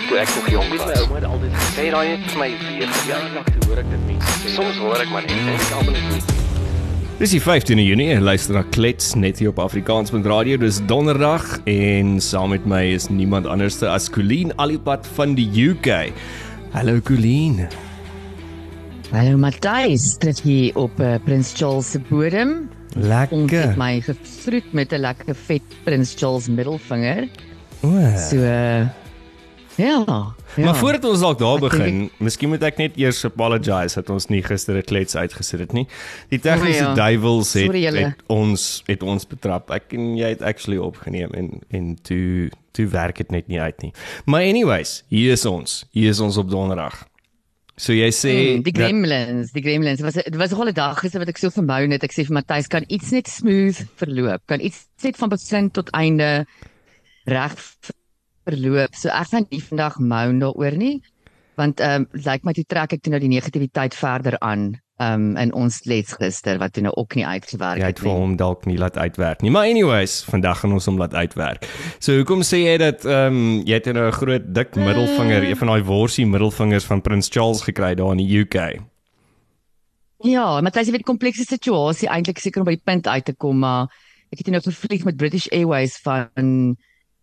ek 0.00 0.08
toe 0.08 0.18
ek 0.24 0.30
nog 0.36 0.50
jong 0.50 0.68
was. 0.72 0.84
My 0.86 0.98
ouma 1.04 1.14
het 1.20 1.24
altyd 1.28 1.52
Sê 1.76 1.86
daai 1.92 2.08
net 2.16 2.28
vir 2.30 2.38
my 2.40 2.50
weer. 2.66 2.92
ja, 3.08 3.18
lank 3.34 3.48
toe 3.54 3.68
hoor 3.68 3.78
ek 3.84 3.90
dit 3.90 4.04
mense 4.08 4.36
sê. 4.42 4.54
Soms 4.56 4.78
hoor 4.82 5.00
ek 5.04 5.10
maar 5.12 5.26
net 5.26 5.36
en 5.38 5.48
ek 5.54 5.72
almal 5.78 5.92
net 5.98 6.06
nie. 6.14 6.22
Dis 7.20 7.34
die 7.34 7.40
15de 7.44 7.84
Junie 7.84 8.08
en 8.14 8.22
luister 8.24 8.54
na 8.56 8.62
Klets 8.72 9.10
net 9.14 9.38
hier 9.42 9.50
op 9.52 9.58
Afrikaans.radio. 9.60 10.56
Dis 10.56 10.78
donderdag 10.88 11.44
en 11.68 12.14
saam 12.24 12.54
met 12.54 12.64
my 12.64 12.80
is 12.94 13.10
niemand 13.12 13.46
anderste 13.46 13.90
as 13.92 14.08
Colleen 14.08 14.54
Alipad 14.56 15.04
van 15.18 15.34
die 15.36 15.44
UK. 15.68 16.14
Hallo 16.72 17.00
Colleen. 17.04 17.66
Hallo 19.12 19.36
Matthys, 19.36 20.14
dit 20.22 20.40
hier 20.46 20.76
op 20.78 21.00
uh, 21.02 21.16
Prins 21.26 21.52
Charles 21.56 21.90
se 21.90 22.00
bodem. 22.08 22.70
Ons 22.96 23.06
Lekker. 23.06 23.60
het 23.68 23.76
my 23.78 24.00
gevroet 24.00 24.72
met 24.72 24.92
'n 24.92 25.00
lekker 25.04 25.34
vet 25.34 25.62
Prins 25.84 26.14
Charles 26.16 26.48
middelvinger. 26.48 27.28
O. 27.82 27.90
So 28.16 28.36
uh, 28.36 28.86
ja, 29.84 30.04
ja. 30.56 30.64
Maar 30.64 30.76
voordat 30.76 31.04
ons 31.04 31.20
dalk 31.20 31.38
daar 31.38 31.54
Ek 31.56 31.60
begin, 31.70 32.10
miskien 32.18 32.48
moet 32.48 32.62
ek 32.62 32.78
net 32.78 32.96
eers 32.96 33.24
apologize 33.24 33.94
dat 33.94 34.10
ons 34.10 34.26
nie 34.28 34.42
gister 34.42 34.76
'n 34.76 34.82
klets 34.82 35.16
uitgesit 35.16 35.60
het 35.60 35.72
nie. 35.72 35.86
Die 36.28 36.38
tegniese 36.38 36.84
ja. 36.84 36.94
duiwels 36.94 37.52
het, 37.52 37.72
het 37.72 38.22
ons 38.26 38.82
het 38.86 39.02
ons 39.02 39.26
betrap. 39.26 39.70
Ek 39.70 39.92
en 39.92 40.16
jy 40.16 40.28
het 40.28 40.42
actually 40.42 40.78
opgeneem 40.78 41.30
en 41.32 41.60
en 41.70 41.94
toe 42.02 42.50
toe 42.72 42.86
werk 42.86 43.16
dit 43.16 43.30
net 43.30 43.48
nie 43.48 43.60
uit 43.60 43.82
nie. 43.82 43.92
Maar 44.26 44.42
anyways, 44.42 45.04
hier 45.08 45.32
is 45.32 45.44
ons. 45.44 45.84
Hier 45.90 46.10
is 46.10 46.20
ons 46.20 46.36
op 46.36 46.50
donderdag. 46.50 47.06
So 47.76 47.92
jy 47.92 48.10
sê 48.12 48.32
Mm, 48.56 48.62
die 48.62 48.72
dat- 48.72 48.84
gremlins, 48.84 49.52
die 49.52 49.62
gremlins. 49.62 49.96
Dit 49.96 50.04
was 50.04 50.14
dit 50.24 50.36
was 50.36 50.50
'n 50.52 50.56
hele 50.56 50.72
dag 50.72 50.98
gister 50.98 51.18
wat 51.18 51.28
ek 51.28 51.38
so 51.38 51.48
vermou 51.50 51.88
het. 51.88 52.02
Ek 52.02 52.12
sê 52.12 52.24
vir 52.26 52.32
Matthys 52.34 52.66
kan 52.68 52.84
iets 52.88 53.10
net 53.10 53.28
smooth 53.28 53.86
verloop. 53.96 54.40
Kan 54.46 54.60
iets 54.60 54.86
net 55.02 55.16
van 55.16 55.28
begin 55.28 55.70
tot 55.70 55.88
einde 55.90 56.46
reg 57.24 57.54
verloop. 58.50 58.94
So 58.98 59.08
ek 59.14 59.32
gaan 59.32 59.48
nie 59.50 59.62
vandag 59.62 59.98
moan 59.98 60.42
daaroor 60.42 60.76
nie. 60.76 61.00
Want 61.60 61.80
ehm 61.80 62.06
um, 62.06 62.22
lyk 62.26 62.46
my 62.46 62.54
toe 62.56 62.64
trek 62.68 62.94
ek 62.96 63.02
toe 63.02 63.12
nou 63.12 63.20
die 63.22 63.32
negativiteit 63.32 63.96
verder 63.96 64.38
aan. 64.40 64.72
Ehm 65.00 65.30
um, 65.30 65.36
in 65.40 65.52
ons 65.56 65.80
les 65.88 66.12
gister 66.12 66.58
wat 66.60 66.74
toe 66.76 66.82
nou 66.84 66.92
ook 67.00 67.14
nie 67.16 67.24
uitgewerk 67.24 67.80
jy 67.80 67.88
het 67.88 67.98
het 67.98 68.04
vir 68.04 68.12
hom 68.12 68.36
dalk 68.36 68.66
nie 68.68 68.76
laat 68.76 68.98
uitwerk 69.00 69.40
nie. 69.40 69.50
Maar 69.50 69.70
anyways, 69.72 70.20
vandag 70.28 70.60
gaan 70.60 70.76
ons 70.76 70.88
hom 70.90 71.00
laat 71.00 71.14
uitwerk. 71.14 71.64
So 71.98 72.18
hoekom 72.20 72.44
sê 72.44 72.64
jy 72.66 72.76
dat 72.82 73.06
ehm 73.08 73.40
um, 73.40 73.40
jy 73.64 73.80
het 73.80 73.88
nou 73.92 74.06
'n 74.08 74.18
groot 74.20 74.54
dik 74.54 74.76
middelvinger, 74.76 75.48
een 75.48 75.56
van 75.56 75.72
daai 75.72 75.82
worsie 75.82 76.26
middelvingers 76.26 76.84
van 76.84 77.00
Prins 77.00 77.28
Charles 77.32 77.62
gekry 77.62 77.94
daar 77.94 78.12
in 78.12 78.24
die 78.24 78.38
UK? 78.44 78.80
Ja, 80.20 80.60
maar 80.60 80.70
dit 80.70 80.82
is 80.82 80.88
'n 80.88 80.92
baie 80.92 81.02
komplekse 81.02 81.44
situasie 81.44 82.08
eintlik 82.08 82.38
seker 82.38 82.60
om 82.60 82.66
by 82.66 82.76
die 82.76 82.84
punt 82.84 83.06
uit 83.06 83.24
te 83.24 83.32
kom, 83.32 83.58
maar 83.58 83.88
ek 84.30 84.38
het 84.38 84.46
nou 84.46 84.60
gevlieg 84.60 85.04
met 85.04 85.16
British 85.16 85.48
Airways 85.48 85.96
van 86.04 86.76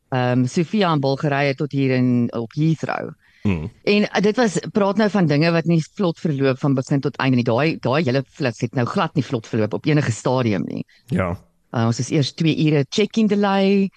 ehm 0.09 0.39
um, 0.39 0.47
Sofia 0.47 0.93
in 0.93 0.99
Bulgarië 0.99 1.53
tot 1.55 1.71
hier 1.71 1.95
in 1.95 2.27
op 2.33 2.53
Heathrow. 2.55 3.11
Hmm. 3.41 3.71
En 3.83 4.01
uh, 4.03 4.21
dit 4.21 4.35
was 4.35 4.59
praat 4.71 4.97
nou 4.97 5.09
van 5.09 5.27
dinge 5.27 5.51
wat 5.51 5.65
nie 5.65 5.81
vlot 5.93 6.19
verloop 6.19 6.59
van 6.59 6.73
begin 6.73 7.03
tot 7.03 7.15
einde 7.15 7.35
nie. 7.39 7.47
Daai 7.47 7.77
daai 7.79 8.03
hele 8.03 8.23
vlug 8.39 8.59
het 8.59 8.75
nou 8.75 8.85
glad 8.87 9.15
nie 9.15 9.23
vlot 9.23 9.47
verloop 9.47 9.73
op 9.73 9.85
enige 9.85 10.11
stadium 10.11 10.63
nie. 10.67 10.85
Ja. 11.13 11.33
Uh, 11.71 11.85
ons 11.85 11.99
is 11.99 12.11
eers 12.11 12.33
2 12.33 12.55
ure 12.67 12.85
check-in 12.89 13.27
delay 13.27 13.89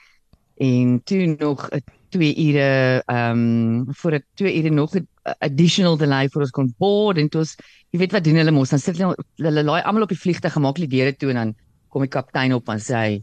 en 0.59 1.01
toe 1.05 1.37
nog 1.39 1.69
'n 1.71 1.83
2 2.11 2.35
ure 2.37 3.03
ehm 3.07 3.39
um, 3.39 3.95
voor 3.95 4.15
'n 4.15 4.25
2 4.35 4.57
ure 4.59 4.71
nog 4.71 4.95
'n 4.95 5.07
additional 5.39 5.97
delay 5.97 6.29
vir 6.29 6.43
ons 6.43 6.51
kon 6.51 6.75
board 6.79 7.19
en 7.19 7.29
toe 7.29 7.41
ons 7.41 7.57
jy 7.91 7.99
weet 7.99 8.13
wat 8.13 8.25
doen 8.25 8.37
hulle 8.37 8.51
mos 8.51 8.71
dan 8.71 8.79
sit 8.79 8.99
hulle 8.99 9.15
hulle 9.37 9.63
laai 9.65 9.83
almal 9.83 10.03
op 10.03 10.09
die 10.15 10.19
vliegtuig 10.19 10.53
gemaak 10.53 10.77
die 10.77 10.89
deure 10.89 11.17
toe 11.17 11.31
en 11.31 11.37
dan 11.37 11.55
kom 11.89 12.03
die 12.07 12.11
kaptein 12.11 12.55
op 12.55 12.69
en 12.69 12.79
sê 12.79 12.95
hy, 12.95 13.23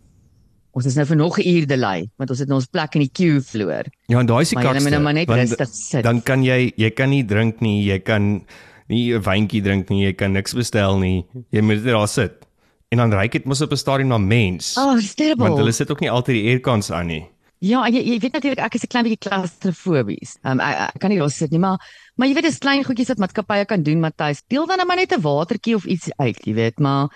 ons 0.78 0.86
is 0.86 0.98
nou 0.98 1.06
vir 1.10 1.18
nog 1.18 1.40
'n 1.40 1.48
uur 1.50 1.66
delay 1.68 2.10
want 2.18 2.30
ons 2.30 2.40
het 2.40 2.48
nou 2.48 2.60
ons 2.60 2.70
plek 2.70 2.96
in 2.96 3.02
die 3.02 3.14
queue 3.14 3.42
verloor. 3.42 3.86
Ja, 4.08 4.20
en 4.20 4.26
daai 4.30 4.42
is 4.42 4.50
die 4.50 4.62
kakste. 4.62 4.90
nou 4.90 5.02
maar 5.02 5.14
net 5.14 5.30
rustig 5.30 5.70
sit. 5.74 6.04
Dan 6.04 6.22
kan 6.22 6.44
jy 6.44 6.72
jy 6.78 6.90
kan 6.92 7.10
nie 7.10 7.24
drink 7.26 7.62
nie, 7.62 7.84
jy 7.84 8.00
kan 8.00 8.46
nie 8.88 9.14
'n 9.14 9.22
wyntjie 9.22 9.62
drink 9.62 9.90
nie, 9.90 10.06
jy 10.06 10.14
kan 10.14 10.34
niks 10.34 10.54
bestel 10.54 11.00
nie. 11.00 11.26
Jy 11.52 11.62
moet 11.62 11.84
net 11.84 11.94
daar 11.94 12.08
sit. 12.08 12.46
En 12.90 12.98
dan 12.98 13.12
ryk 13.12 13.32
dit 13.32 13.46
mos 13.46 13.62
op 13.62 13.72
'n 13.72 13.78
stadium 13.78 14.08
na 14.08 14.18
mens. 14.18 14.78
Oh, 14.78 14.98
it's 14.98 15.16
terrible. 15.16 15.48
want 15.48 15.58
hulle 15.58 15.72
sit 15.72 15.92
ook 15.92 16.00
nie 16.00 16.12
altyd 16.12 16.36
die 16.36 16.48
aircons 16.52 16.92
aan 16.92 17.08
nie. 17.08 17.26
Ja, 17.60 17.86
en 17.86 17.94
jy, 17.94 18.04
jy 18.06 18.20
weet 18.20 18.34
natuurlik 18.34 18.60
ek 18.60 18.76
is 18.76 18.84
'n 18.84 18.88
klein 18.88 19.06
bietjie 19.06 19.30
klaustrofobies. 19.30 20.38
Um, 20.44 20.60
ek, 20.60 20.94
ek 20.94 21.00
kan 21.00 21.10
nie 21.10 21.18
daar 21.18 21.30
sit 21.30 21.52
nie, 21.52 21.60
maar 21.60 21.78
maar 22.16 22.28
jy 22.28 22.34
weet 22.34 22.44
dis 22.44 22.60
klein 22.60 22.84
goedjies 22.84 23.08
wat 23.08 23.18
maatskappye 23.18 23.66
kan 23.66 23.84
doen, 23.84 24.00
Matthys. 24.00 24.44
Deel 24.48 24.68
dan 24.68 24.78
nou 24.78 24.88
maar 24.88 24.98
net 24.98 25.12
'n 25.12 25.22
watertjie 25.22 25.76
of 25.76 25.86
iets 25.86 26.10
uit, 26.18 26.38
jy 26.46 26.54
weet, 26.54 26.80
maar 26.80 27.10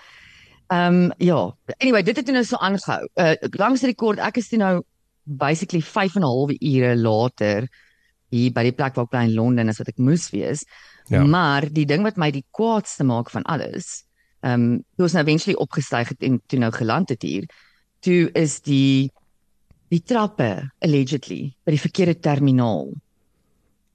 ehm 0.72 0.94
um, 0.94 1.12
ja. 1.18 1.40
Anyway, 1.78 2.02
dit 2.02 2.16
het 2.16 2.30
nou 2.32 2.44
so 2.44 2.56
aangehou. 2.56 3.08
Uh 3.20 3.34
langs 3.60 3.84
rekord, 3.84 4.22
ek 4.22 4.40
is 4.40 4.48
toe 4.48 4.60
nou 4.60 4.74
basically 5.22 5.82
5 5.82 6.16
en 6.16 6.22
'n 6.22 6.30
half 6.30 6.54
ure 6.58 6.96
later 6.96 7.68
hier 8.32 8.52
by 8.52 8.64
die 8.64 8.72
plek 8.72 8.96
waar 8.96 9.04
ek 9.04 9.10
bly 9.12 9.24
in 9.28 9.34
Londen 9.36 9.68
as 9.68 9.78
wat 9.78 9.92
ek 9.92 9.98
moes 9.98 10.30
wees. 10.32 10.64
Ja. 11.10 11.24
Maar 11.24 11.68
die 11.68 11.86
ding 11.86 12.02
wat 12.02 12.16
my 12.16 12.30
die 12.30 12.44
kwaadste 12.50 13.04
maak 13.04 13.30
van 13.30 13.44
alles, 13.44 14.04
ehm 14.40 14.54
um, 14.54 14.84
toe 14.96 15.06
ons 15.06 15.16
nou 15.16 15.24
eventually 15.24 15.58
opgestyg 15.60 16.08
het 16.08 16.22
en 16.22 16.40
toe 16.46 16.58
nou 16.58 16.72
geland 16.72 17.08
het 17.08 17.22
hier, 17.22 17.46
toe 18.00 18.30
is 18.32 18.60
die 18.60 19.10
die 19.92 20.00
trappe 20.00 20.70
allegedly 20.80 21.52
by 21.64 21.74
die 21.74 21.84
verkeerde 21.84 22.18
terminaal. 22.18 22.88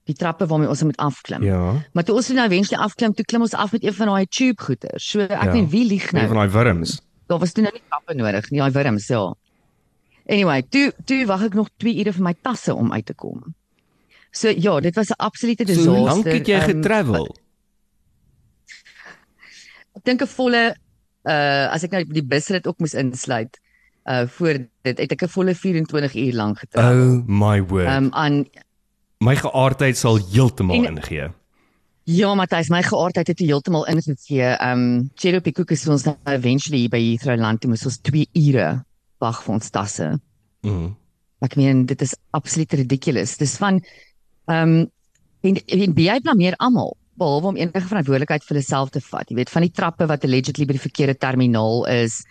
Die 0.08 0.16
trappe 0.16 0.46
waarmee 0.48 0.70
ons 0.72 0.84
moet 0.88 0.98
afklim. 1.04 1.44
Ja. 1.44 1.74
Maar 1.94 2.04
toe 2.08 2.16
ons 2.16 2.30
nou 2.32 2.46
eventually 2.48 2.80
afklim, 2.84 3.14
toe 3.14 3.26
klim 3.26 3.42
ons 3.44 3.54
af 3.54 3.72
met 3.76 3.84
een 3.84 3.94
van 3.94 4.08
daai 4.08 4.26
tube 4.26 4.62
goeters. 4.64 5.10
So 5.10 5.20
ek 5.20 5.30
Ja. 5.32 5.44
ja. 5.46 5.52
weet 5.52 5.70
wie 5.70 5.86
lieg 5.88 6.08
Een 6.12 6.16
nou. 6.22 6.28
van 6.28 6.36
daai 6.38 6.50
wurms. 6.50 7.02
Daar 7.28 7.40
was 7.40 7.52
toe 7.52 7.64
nou 7.64 7.74
nie 7.76 7.84
trappe 7.90 8.14
nodig 8.16 8.50
nie, 8.52 8.60
daai 8.60 8.72
wurms, 8.72 9.08
ja. 9.08 9.34
Anyway, 10.30 10.62
toe 10.70 10.94
toe 11.06 11.26
wag 11.26 11.44
ek 11.44 11.54
nog 11.54 11.70
2 11.78 12.00
ure 12.00 12.14
vir 12.14 12.24
my 12.24 12.34
tasse 12.42 12.74
om 12.76 12.94
uit 12.94 13.06
te 13.06 13.14
kom. 13.14 13.44
So 14.32 14.48
ja, 14.50 14.80
dit 14.80 14.96
was 14.96 15.10
'n 15.10 15.20
absolute 15.20 15.64
So 15.68 15.74
disaster. 15.74 15.94
hoe 15.96 16.06
lank 16.08 16.26
het 16.26 16.48
jy 16.48 16.54
Ehm, 16.56 16.70
getravel? 16.70 17.36
Ek 19.98 20.04
dink 20.06 20.22
'n 20.22 20.28
volle 20.28 20.76
uh 21.28 21.68
as 21.74 21.84
ek 21.84 21.92
nou 21.92 22.04
die 22.06 22.24
busrit 22.24 22.68
ook 22.68 22.80
moes 22.80 22.94
insluit, 22.94 23.60
uh 24.10 24.28
voor 24.28 24.54
dit 24.84 24.98
het 24.98 25.12
ek 25.12 25.24
'n 25.24 25.28
volle 25.28 25.56
24 25.56 26.16
uur 26.16 26.34
lank 26.34 26.60
getravel. 26.60 27.18
Oh 27.20 27.24
my 27.28 27.62
word. 27.64 27.88
Um, 27.88 28.10
aan 28.14 28.46
my 29.24 29.36
geaardheid 29.36 29.98
sal 29.98 30.20
heeltemal 30.32 30.86
En- 30.86 30.98
ingee. 30.98 31.30
Ja, 32.08 32.30
Matthys, 32.36 32.70
my 32.72 32.80
geaardheid 32.84 33.28
het 33.28 33.40
heeltemal 33.40 33.86
ingegee. 33.92 34.54
Um 34.64 35.10
Cherokee 35.16 35.52
Cook 35.52 35.72
is 35.72 35.88
ons 35.88 36.06
nou 36.08 36.16
eventually 36.32 36.88
by 36.88 37.02
Heathrow 37.04 37.36
land, 37.36 37.60
toe 37.62 37.70
moes 37.70 37.84
ons 37.86 37.98
2 38.00 38.30
ure 38.34 38.68
wag 39.20 39.42
vir 39.44 39.54
ons 39.54 39.70
tasse. 39.70 40.08
Mm. 40.64 40.94
Ek 41.44 41.58
meen 41.60 41.86
dit 41.86 42.02
is 42.02 42.16
absoluut 42.32 42.74
ridiculous. 42.80 43.36
Dis 43.38 43.58
van 43.60 43.82
um 44.48 44.78
en, 45.44 45.60
en 45.68 45.94
BI 45.94 46.20
blameer 46.24 46.56
almal 46.64 46.96
behalwe 47.20 47.52
om 47.52 47.60
enige 47.60 47.90
verantwoordelikheid 47.90 48.46
vir 48.46 48.56
hulle 48.56 48.66
self 48.66 48.94
te 48.94 49.02
vat. 49.04 49.28
Jy 49.30 49.42
weet 49.42 49.52
van 49.52 49.66
die 49.66 49.74
trappe 49.74 50.08
wat 50.08 50.24
allegedly 50.24 50.68
by 50.70 50.78
die 50.78 50.86
verkeerde 50.88 51.18
terminaal 51.20 51.86
is. 51.92 52.22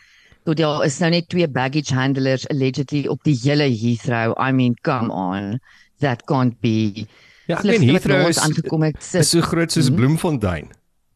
Tot 0.46 0.56
daar 0.60 0.84
is 0.86 0.96
nou 1.02 1.10
net 1.10 1.28
twee 1.28 1.48
baggage 1.50 1.94
handlers 1.94 2.46
allegedly 2.48 3.04
op 3.10 3.20
die 3.26 3.36
hele 3.42 3.66
Heathrow. 3.68 4.32
I 4.38 4.52
mean, 4.54 4.76
come 4.86 5.10
on. 5.12 5.58
That 6.00 6.24
can't 6.24 6.60
be. 6.60 7.06
Ja, 7.46 7.58
ek 7.58 7.64
na 7.64 7.72
Heathrow 7.78 8.28
is, 8.28 8.38
aangekom 8.42 8.82
het. 8.82 8.96
sit- 9.02 9.20
is 9.20 9.30
so 9.30 9.40
groot 9.40 9.70
soos 9.72 9.88
Mhm. 9.90 9.96
Bloemfontein. 9.96 10.70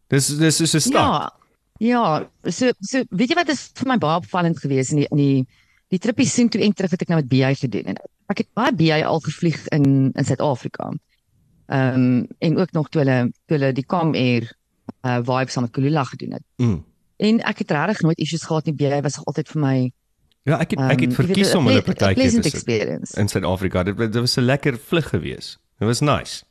Dis 0.09 0.27
dis 0.39 0.57
soos 0.57 0.75
'n 0.75 0.81
stad. 0.81 0.93
Ja. 0.93 1.33
Ja, 1.81 2.29
so 2.45 2.71
so 2.81 3.03
weet 3.11 3.29
jy 3.31 3.35
wat 3.35 3.49
is 3.49 3.71
vir 3.75 3.87
my 3.89 3.97
baie 3.99 4.17
opvallend 4.21 4.59
geweest 4.61 4.91
in 4.93 4.97
die 4.99 5.07
in 5.11 5.17
die 5.17 5.47
die 5.91 5.99
trippie 5.99 6.27
sien 6.27 6.49
toe 6.49 6.61
en 6.63 6.73
terug 6.73 6.91
wat 6.91 7.03
ek 7.03 7.09
nou 7.09 7.21
met 7.21 7.29
BI 7.29 7.55
gedoen 7.55 7.85
en 7.85 7.97
ek 8.29 8.39
het 8.39 8.49
baie 8.55 8.73
BI 8.73 9.03
al 9.03 9.21
gevlieg 9.21 9.67
in 9.73 10.13
in 10.15 10.25
Suid-Afrika. 10.25 10.93
Ehm 11.69 11.95
um, 11.95 12.27
en 12.39 12.59
ook 12.59 12.73
nog 12.73 12.89
toe 12.89 13.01
hulle 13.05 13.33
toe 13.47 13.57
hulle 13.59 13.73
die 13.73 13.87
Comair 13.87 14.53
uh 15.07 15.19
vibe 15.23 15.51
saam 15.51 15.63
met 15.63 15.73
Kulula 15.73 16.05
gedoen 16.05 16.33
het. 16.33 16.43
Mm. 16.57 16.85
En 17.17 17.41
ek 17.41 17.59
het 17.59 17.71
regtig 17.71 18.01
nooit 18.03 18.19
issues 18.19 18.43
gehad 18.43 18.65
nie. 18.67 18.75
BI 18.75 19.01
was 19.01 19.19
altyd 19.25 19.49
vir 19.49 19.61
my 19.61 19.93
Ja, 20.49 20.59
ek 20.61 20.71
het 20.73 20.81
ek 20.81 21.01
het 21.05 21.15
verkies 21.15 21.53
'n 21.53 21.59
om 21.59 21.67
hulle 21.69 21.83
pleasant 21.83 22.43
te 22.43 22.51
sit 22.51 23.17
in 23.17 23.29
Suid-Afrika. 23.29 23.83
Dit 23.83 23.97
dit 23.99 24.15
was 24.15 24.37
'n 24.37 24.45
lekker 24.45 24.79
vlug 24.79 25.09
geweest. 25.09 25.59
Dit 25.79 25.89
was 25.89 26.01
nice. 26.01 26.45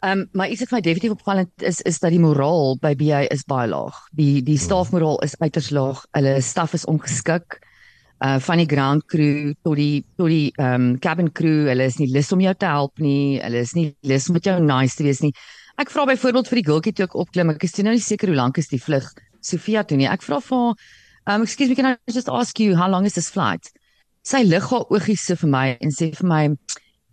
Ehm 0.00 0.18
um, 0.18 0.28
maar 0.32 0.48
iets 0.48 0.60
wat 0.60 0.70
my 0.70 0.80
definitief 0.80 1.10
opvallend 1.10 1.62
is 1.62 1.80
is 1.80 1.98
dat 1.98 2.10
die 2.10 2.20
moraal 2.20 2.76
by 2.80 2.94
BI 2.94 3.26
is 3.32 3.44
baie 3.44 3.68
laag. 3.68 3.96
Die 4.12 4.42
die 4.42 4.58
stafmoraal 4.58 5.22
is 5.22 5.38
uiters 5.38 5.70
laag. 5.70 6.04
Hulle 6.10 6.40
staf 6.40 6.72
is 6.72 6.84
ongeskik. 6.84 7.58
Uh 8.18 8.38
van 8.38 8.56
die 8.56 8.66
ground 8.66 9.04
crew 9.04 9.54
tot 9.62 9.76
die 9.76 10.04
tot 10.16 10.28
die 10.28 10.52
ehm 10.56 10.74
um, 10.74 10.98
cabin 10.98 11.32
crew, 11.32 11.66
hulle 11.68 11.84
is 11.84 11.96
nie 11.96 12.08
lus 12.12 12.32
om 12.32 12.40
jou 12.40 12.54
te 12.54 12.66
help 12.66 12.98
nie. 12.98 13.40
Hulle 13.40 13.58
is 13.58 13.72
nie 13.72 13.96
lus 14.00 14.28
om 14.28 14.34
met 14.34 14.44
jou 14.44 14.60
nice 14.60 14.96
te 14.96 15.02
wees 15.02 15.20
nie. 15.20 15.32
Ek 15.76 15.90
vra 15.90 16.04
byvoorbeeld 16.04 16.48
vir 16.48 16.56
die 16.62 16.66
girltjie 16.70 16.92
toe 16.92 17.04
ek 17.04 17.14
opklim. 17.14 17.50
Ek 17.50 17.64
is 17.64 17.76
nou 17.76 17.92
nie 17.92 18.00
seker 18.00 18.28
hoe 18.28 18.36
lank 18.36 18.58
is 18.58 18.68
die 18.68 18.80
vlug 18.80 19.12
Sofia 19.40 19.82
toe 19.84 19.96
nie. 19.96 20.08
Ek 20.08 20.22
vra 20.22 20.40
vir 20.40 20.56
haar, 20.58 20.74
um 21.26 21.42
excuse 21.42 21.68
me, 21.68 21.74
can 21.74 21.86
I 21.86 21.96
just 22.10 22.28
ask 22.28 22.58
you 22.60 22.76
how 22.76 22.88
long 22.88 23.04
is 23.06 23.14
this 23.14 23.30
flight? 23.30 23.72
Sy 24.22 24.42
lig 24.42 24.62
haar 24.70 24.86
oogies 24.90 25.20
so 25.20 25.36
vir 25.36 25.48
my 25.48 25.66
en 25.80 25.90
sê 25.90 26.10
vir 26.14 26.26
my, 26.26 26.56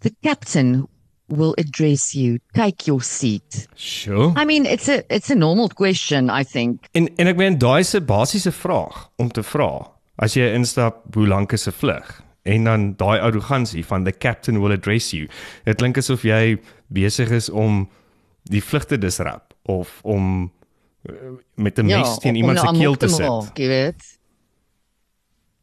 the 0.01 0.11
captain 0.23 0.87
will 1.29 1.55
address 1.57 2.13
you. 2.13 2.39
Take 2.53 2.87
your 2.87 3.01
seat. 3.01 3.67
Sure. 3.75 4.33
I 4.35 4.45
mean, 4.45 4.65
it's 4.65 4.89
a 4.89 5.03
it's 5.13 5.29
a 5.29 5.35
normal 5.35 5.69
question, 5.69 6.29
I 6.29 6.43
think. 6.43 6.89
En 6.93 7.09
en 7.17 7.27
ek 7.27 7.37
meen 7.37 7.57
daai 7.57 7.83
'n 7.83 8.05
basiese 8.05 8.51
vraag 8.51 9.09
om 9.17 9.29
te 9.29 9.43
vra 9.43 9.89
as 10.17 10.35
jy 10.35 10.53
instap 10.53 11.15
hoe 11.15 11.27
lank 11.27 11.53
is 11.53 11.67
'n 11.67 11.71
vlug? 11.71 12.23
en 12.43 12.63
dan 12.63 12.93
daai 12.95 13.19
arrogansie 13.19 13.85
van 13.85 14.03
the 14.03 14.11
captain 14.11 14.61
will 14.61 14.71
address 14.71 15.11
you. 15.11 15.27
Dit 15.63 15.79
klink 15.79 15.97
asof 15.97 16.25
jy 16.27 16.57
besig 16.91 17.31
is 17.31 17.49
om 17.49 17.85
die 18.51 18.63
vlug 18.63 18.85
te 18.85 18.99
disrupt 18.99 19.55
of 19.71 19.99
om 20.03 20.51
met 21.55 21.77
'n 21.79 21.85
mes 21.85 22.17
teen 22.17 22.31
om- 22.31 22.35
iemand 22.35 22.59
om 22.59 22.65
se 22.65 22.71
nou 22.71 22.77
keel 22.77 22.85
amok 22.87 22.99
te 22.99 23.07
sit. 23.07 23.27
maak, 23.27 23.57
Jy 23.57 23.67
weet. 23.67 24.19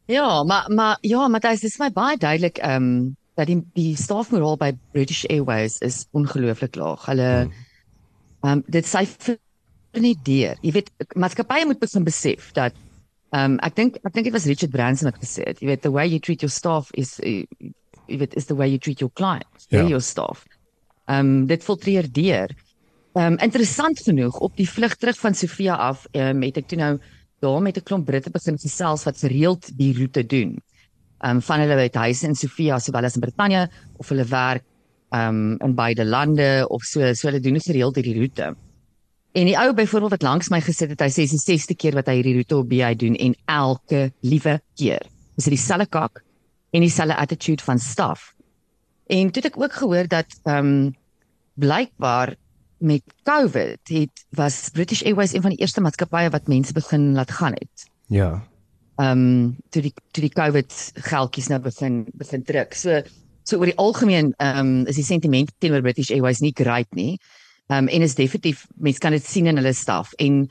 Ja, 0.06 0.42
maar 0.44 0.70
maar 0.74 0.98
ja, 1.00 1.28
Matthys, 1.28 1.60
dit 1.60 1.70
is 1.70 1.78
my 1.78 1.90
baie 1.92 2.16
duidelik 2.16 2.58
ehm 2.58 2.82
um, 2.82 3.16
dat 3.34 3.46
die 3.46 3.62
die 3.74 3.96
stafmoraal 3.96 4.56
by 4.56 4.72
British 4.92 5.24
Airways 5.30 5.78
is 5.78 6.06
ongelooflik 6.10 6.74
laag. 6.74 7.04
Hulle 7.06 7.28
ehm 8.42 8.50
um, 8.50 8.62
dit 8.66 8.86
syfer 8.86 9.38
nie 9.92 10.16
deur. 10.22 10.56
Jy 10.62 10.72
weet, 10.72 10.90
maatskappye 11.16 11.66
moet 11.66 11.78
begin 11.78 12.04
besef 12.04 12.52
dat 12.52 12.72
ehm 13.30 13.52
um, 13.52 13.58
ek 13.58 13.76
dink 13.76 13.96
ek 14.02 14.12
dink 14.12 14.24
dit 14.24 14.32
was 14.32 14.44
Richard 14.50 14.70
Branson 14.72 15.10
wat 15.10 15.20
gesê 15.22 15.44
het, 15.46 15.60
jy 15.60 15.66
weet 15.66 15.82
the 15.82 15.90
way 15.92 16.08
you 16.08 16.18
treat 16.18 16.40
your 16.40 16.50
staff 16.52 16.90
is 16.92 17.18
uh, 17.22 17.44
jy 18.06 18.18
weet 18.18 18.34
is 18.34 18.46
the 18.46 18.54
way 18.56 18.66
you 18.68 18.78
treat 18.78 18.98
your 18.98 19.12
clients, 19.14 19.66
Ja. 19.68 19.78
yeah. 19.78 19.88
your 19.88 20.02
staff. 20.02 20.44
Ehm 21.06 21.18
um, 21.26 21.46
dit 21.46 21.62
filtreer 21.64 22.10
deur. 22.12 22.50
Ehm 23.12 23.32
um, 23.32 23.38
interessant 23.42 23.98
genoeg 23.98 24.38
op 24.38 24.56
die 24.56 24.68
vlug 24.70 24.94
terug 24.94 25.18
van 25.18 25.34
Sofia 25.34 25.74
af, 25.74 26.06
ehm 26.12 26.36
um, 26.36 26.42
het 26.46 26.60
ek 26.60 26.68
toe 26.70 26.78
nou 26.78 26.98
daar 27.42 27.62
met 27.62 27.76
'n 27.76 27.82
klomp 27.82 28.06
Britte 28.06 28.30
begin 28.30 28.58
gesels 28.58 29.04
wat 29.04 29.18
gereeld 29.18 29.70
die 29.78 29.96
roete 29.98 30.26
doen. 30.26 30.62
Ehm 31.18 31.36
um, 31.36 31.42
van 31.42 31.58
hulle 31.60 31.74
uit 31.74 31.94
huise 31.94 32.26
in 32.26 32.34
Sofia 32.34 32.78
sowel 32.78 33.04
as 33.04 33.14
in 33.14 33.20
Brittanje 33.20 33.68
of 33.96 34.08
hulle 34.08 34.24
werk 34.24 34.62
ehm 35.10 35.28
um, 35.28 35.56
in 35.58 35.74
beide 35.74 36.04
lande 36.04 36.66
of 36.68 36.82
so 36.82 37.14
so 37.14 37.28
hulle 37.28 37.40
doen 37.40 37.60
gereeld 37.60 37.94
hierdie 37.94 38.18
roete. 38.18 38.54
En 39.32 39.46
die 39.46 39.58
ou 39.58 39.74
byvoorbeeld 39.74 40.10
wat 40.10 40.22
langs 40.22 40.48
my 40.48 40.60
gesit 40.60 40.90
het, 40.90 41.00
hy 41.00 41.10
sê 41.10 41.26
dis 41.26 41.44
die 41.44 41.58
6ste 41.58 41.74
keer 41.74 41.94
wat 41.94 42.06
hy 42.06 42.14
hierdie 42.14 42.34
roete 42.34 42.56
op 42.56 42.68
BI 42.68 42.94
doen 42.94 43.16
en 43.16 43.34
elke 43.46 44.12
liewe 44.20 44.60
keer 44.76 45.02
is 45.36 45.44
dit 45.44 45.54
dieselfde 45.56 45.86
kak 45.86 46.22
en 46.70 46.80
dieselfde 46.80 47.16
attitude 47.16 47.64
van 47.64 47.78
staf. 47.78 48.34
En 49.06 49.30
toe 49.30 49.42
het 49.42 49.52
ek 49.52 49.60
ook 49.60 49.72
gehoor 49.72 50.06
dat 50.06 50.26
ehm 50.44 50.66
um, 50.66 50.94
blykbaar 51.54 52.36
met 52.80 53.02
COVID 53.28 53.88
het 53.92 54.24
was 54.36 54.68
British 54.72 55.02
Airways 55.04 55.32
een 55.34 55.42
van 55.44 55.50
die 55.54 55.60
eerste 55.60 55.80
maatskappye 55.84 56.30
wat 56.32 56.48
mense 56.48 56.72
begin 56.72 57.12
laat 57.14 57.30
gaan 57.30 57.52
het. 57.58 57.86
Ja. 58.08 58.30
Ehm 59.00 59.10
um, 59.10 59.56
toe 59.72 59.82
die 59.82 59.92
toe 60.12 60.22
die 60.26 60.32
COVID 60.32 60.74
geldjies 61.08 61.48
nou 61.48 61.60
begin 61.64 62.06
begin 62.14 62.42
druk. 62.44 62.74
So 62.74 63.00
so 63.44 63.58
oor 63.58 63.70
die 63.70 63.76
algemeen 63.80 64.32
ehm 64.38 64.58
um, 64.58 64.86
is 64.86 64.96
die 65.00 65.04
sentiment 65.04 65.52
teenoor 65.58 65.80
British 65.82 66.10
Airways 66.10 66.40
nie 66.40 66.52
great 66.54 66.88
nie. 66.94 67.18
Ehm 67.68 67.86
um, 67.86 67.88
en 67.88 68.02
is 68.02 68.14
definitief 68.14 68.66
mense 68.76 68.98
kan 69.00 69.12
dit 69.12 69.24
sien 69.24 69.46
in 69.46 69.56
hulle 69.60 69.72
staf 69.72 70.12
en 70.18 70.48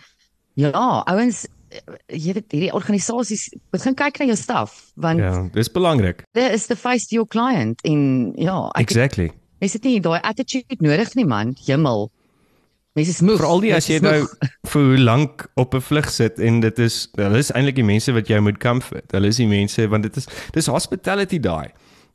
ja, 0.54 0.72
ouens 1.06 1.46
eh, 1.70 1.80
jy 2.08 2.34
weet 2.34 2.52
hierdie 2.52 2.74
organisasies 2.74 3.50
begin 3.72 3.96
kyk 3.96 4.20
na 4.20 4.26
jou 4.32 4.38
staf 4.38 4.92
want 4.96 5.20
Ja, 5.20 5.50
dis 5.54 5.70
belangrik. 5.72 6.24
there 6.34 6.54
is 6.54 6.66
the 6.68 6.76
face 6.76 7.08
to 7.08 7.16
your 7.16 7.28
client 7.28 7.82
en 7.84 8.34
ja, 8.36 8.70
ek 8.76 8.90
Exactly. 8.90 9.32
Mense 9.60 9.76
het 9.78 9.84
nie 9.84 10.00
daai 10.00 10.22
attitude 10.24 10.76
nodig 10.80 11.14
nie 11.16 11.26
man. 11.26 11.54
Jemmel. 11.68 12.10
Mense 12.98 13.12
is 13.12 13.22
moeg. 13.22 13.38
Veral 13.38 13.62
die 13.62 13.74
as 13.76 13.88
jy 13.90 14.00
nou 14.02 14.24
vir 14.72 14.88
hoe 14.92 14.98
lank 14.98 15.46
op 15.62 15.76
'n 15.76 15.82
vlug 15.82 16.10
sit 16.10 16.40
en 16.40 16.60
dit 16.60 16.80
is 16.80 17.10
hulle 17.16 17.38
is 17.38 17.52
eintlik 17.52 17.76
die 17.76 17.86
mense 17.86 18.12
wat 18.12 18.28
jy 18.28 18.40
moet 18.40 18.58
comfort. 18.58 19.12
Hulle 19.12 19.28
is 19.28 19.38
die 19.38 19.48
mense 19.48 19.88
want 19.88 20.04
dit 20.04 20.18
is 20.18 20.28
dis 20.54 20.68
hospitality 20.68 21.40
daai. 21.40 21.70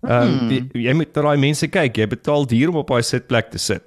Ehm 0.05 0.29
um, 0.29 0.51
jy, 0.51 0.61
jy 0.89 0.93
moet 0.93 1.15
na 1.15 1.23
daai 1.23 1.39
mense 1.39 1.69
kyk. 1.69 1.97
Jy 1.97 2.07
betaal 2.07 2.47
duur 2.47 2.69
om 2.69 2.83
op 2.83 2.89
daai 2.89 3.03
sitplek 3.03 3.51
te 3.51 3.59
sit. 3.59 3.83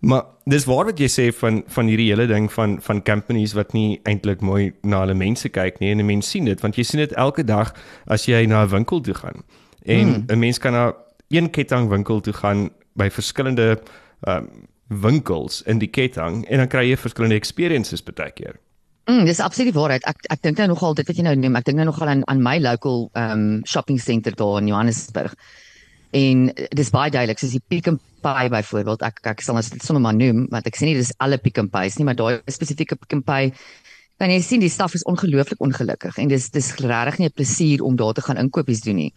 Maar 0.00 0.24
dis 0.48 0.64
waar 0.64 0.88
wat 0.88 0.98
jy 0.98 1.08
sê 1.12 1.28
van 1.42 1.62
van 1.68 1.86
hierdie 1.86 2.08
hele 2.08 2.26
ding 2.26 2.48
van 2.52 2.78
van 2.80 3.02
companies 3.02 3.52
wat 3.52 3.74
nie 3.76 4.00
eintlik 4.08 4.40
mooi 4.40 4.72
na 4.82 5.04
hulle 5.04 5.14
mense 5.14 5.48
kyk 5.48 5.80
nie 5.80 5.92
en 5.92 6.00
'n 6.00 6.06
mens 6.06 6.30
sien 6.30 6.44
dit 6.44 6.60
want 6.60 6.76
jy 6.76 6.82
sien 6.82 7.00
dit 7.00 7.12
elke 7.12 7.44
dag 7.44 7.74
as 8.06 8.24
jy 8.26 8.46
na 8.46 8.64
'n 8.64 8.68
winkel 8.68 9.00
toe 9.00 9.14
gaan. 9.14 9.44
En 9.84 10.08
'n 10.08 10.24
hmm. 10.28 10.38
mens 10.38 10.58
kan 10.58 10.72
na 10.72 10.94
een 11.28 11.50
kettingwinkel 11.50 12.20
toe 12.20 12.32
gaan 12.32 12.70
by 12.96 13.10
verskillende 13.10 13.78
ehm 14.26 14.36
um, 14.36 14.48
winkels 14.90 15.62
in 15.70 15.78
die 15.78 15.88
ketting 15.88 16.42
en 16.50 16.58
dan 16.58 16.68
kry 16.68 16.88
jy 16.88 16.98
verskillende 16.98 17.38
experiences 17.38 18.02
baie 18.02 18.32
keer. 18.34 18.58
Mm, 19.06 19.24
dis 19.26 19.40
absoluut 19.40 19.72
die 19.72 19.78
waarheid. 19.78 20.04
Ek 20.06 20.26
ek 20.34 20.42
dink 20.44 20.58
nou 20.60 20.68
nogal 20.74 20.94
dit 20.98 21.08
wat 21.08 21.16
jy 21.16 21.24
nou 21.24 21.34
noem. 21.38 21.56
Ek 21.58 21.66
dink 21.66 21.78
nou 21.80 21.88
nogal 21.88 22.12
aan 22.12 22.22
aan 22.30 22.42
my 22.42 22.58
local 22.62 23.08
um 23.18 23.62
shopping 23.66 23.98
center 24.02 24.34
daar 24.36 24.60
in 24.60 24.70
Johannesburg. 24.70 25.34
En 26.10 26.50
eh, 26.54 26.66
dis 26.74 26.90
baie 26.90 27.10
duidelik, 27.10 27.38
soos 27.38 27.54
die 27.54 27.62
Pick 27.62 27.88
n 27.90 27.98
Pay 28.20 28.50
byvoorbeeld. 28.52 29.02
Ek 29.06 29.22
ek 29.32 29.42
sal 29.46 29.58
dit 29.62 29.82
sommer 29.82 30.02
maar 30.02 30.18
noem, 30.18 30.44
want 30.50 30.66
ek 30.66 30.76
sê 30.76 30.90
nie 30.90 30.98
dis 30.98 31.14
alle 31.18 31.38
Pick 31.38 31.58
n 31.62 31.70
Pays 31.70 31.98
nie, 31.98 32.06
maar 32.06 32.18
daai 32.18 32.42
spesifieke 32.50 32.98
Pick 32.98 33.16
n 33.18 33.24
Pay 33.26 33.54
kan 34.20 34.28
jy 34.28 34.40
sien 34.44 34.60
die 34.60 34.68
staf 34.68 34.94
is 34.94 35.06
ongelooflik 35.08 35.62
ongelukkig 35.64 36.18
en 36.20 36.28
dis 36.28 36.50
dis 36.52 36.74
regtig 36.84 37.18
nie 37.18 37.28
'n 37.30 37.36
plesier 37.38 37.82
om 37.82 37.96
daar 37.96 38.12
te 38.12 38.20
gaan 38.26 38.36
inkopies 38.36 38.82
doen 38.84 38.96
nie. 38.96 39.12